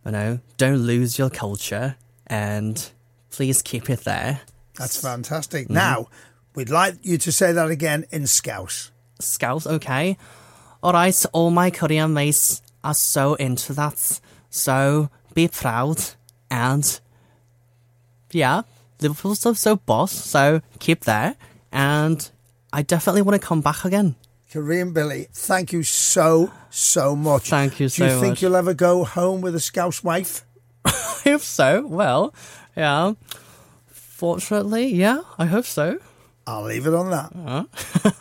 you 0.05 0.13
know, 0.13 0.41
don't 0.57 0.79
lose 0.79 1.19
your 1.19 1.31
culture 1.31 1.97
and 2.27 2.91
please 3.31 3.63
keep 3.63 3.91
it 3.91 4.01
there. 4.01 4.41
That's 4.77 5.01
fantastic. 5.01 5.65
Mm-hmm. 5.65 5.75
Now, 5.75 6.09
we'd 6.55 6.71
like 6.71 6.97
you 7.03 7.19
to 7.19 7.33
say 7.33 7.53
that 7.53 7.71
again 7.71 8.07
in 8.11 8.27
Scouse. 8.27 8.91
Scouse, 9.21 9.67
okay. 9.67 10.17
Alright, 10.83 11.25
all 11.33 11.51
my 11.51 11.71
Korean 11.71 12.13
mates 12.15 12.63
are 12.83 12.95
so 12.95 13.35
into 13.35 13.73
that. 13.75 14.21
So 14.49 15.11
be 15.35 15.49
proud 15.49 15.99
and 16.51 17.01
yeah, 18.33 18.63
Liverpool's 19.01 19.41
so, 19.41 19.53
so 19.53 19.77
boss, 19.77 20.13
so 20.13 20.61
keep 20.79 21.05
there. 21.05 21.37
And 21.73 22.29
I 22.73 22.83
definitely 22.83 23.23
want 23.23 23.41
to 23.41 23.47
come 23.47 23.61
back 23.61 23.85
again. 23.85 24.17
Korean 24.51 24.93
Billy, 24.93 25.29
thank 25.33 25.73
you 25.73 25.83
so, 25.85 26.51
so 26.71 27.15
much. 27.15 27.51
Thank 27.51 27.79
you 27.79 27.89
Do 27.89 28.05
you 28.05 28.11
think 28.11 28.33
much. 28.33 28.43
you'll 28.43 28.57
ever 28.57 28.75
go 28.75 29.05
home 29.05 29.41
with 29.41 29.55
a 29.55 29.61
Scouse 29.61 30.03
wife? 30.03 30.45
if 31.25 31.43
so, 31.43 31.87
well, 31.87 32.35
yeah. 32.77 33.15
Fortunately, 33.87 34.89
yeah, 34.89 35.21
I 35.39 35.47
hope 35.47 35.67
so. 35.67 35.99
I'll 36.47 36.65
leave 36.65 36.87
it 36.87 36.95
on 36.95 37.11
that. 37.11 37.67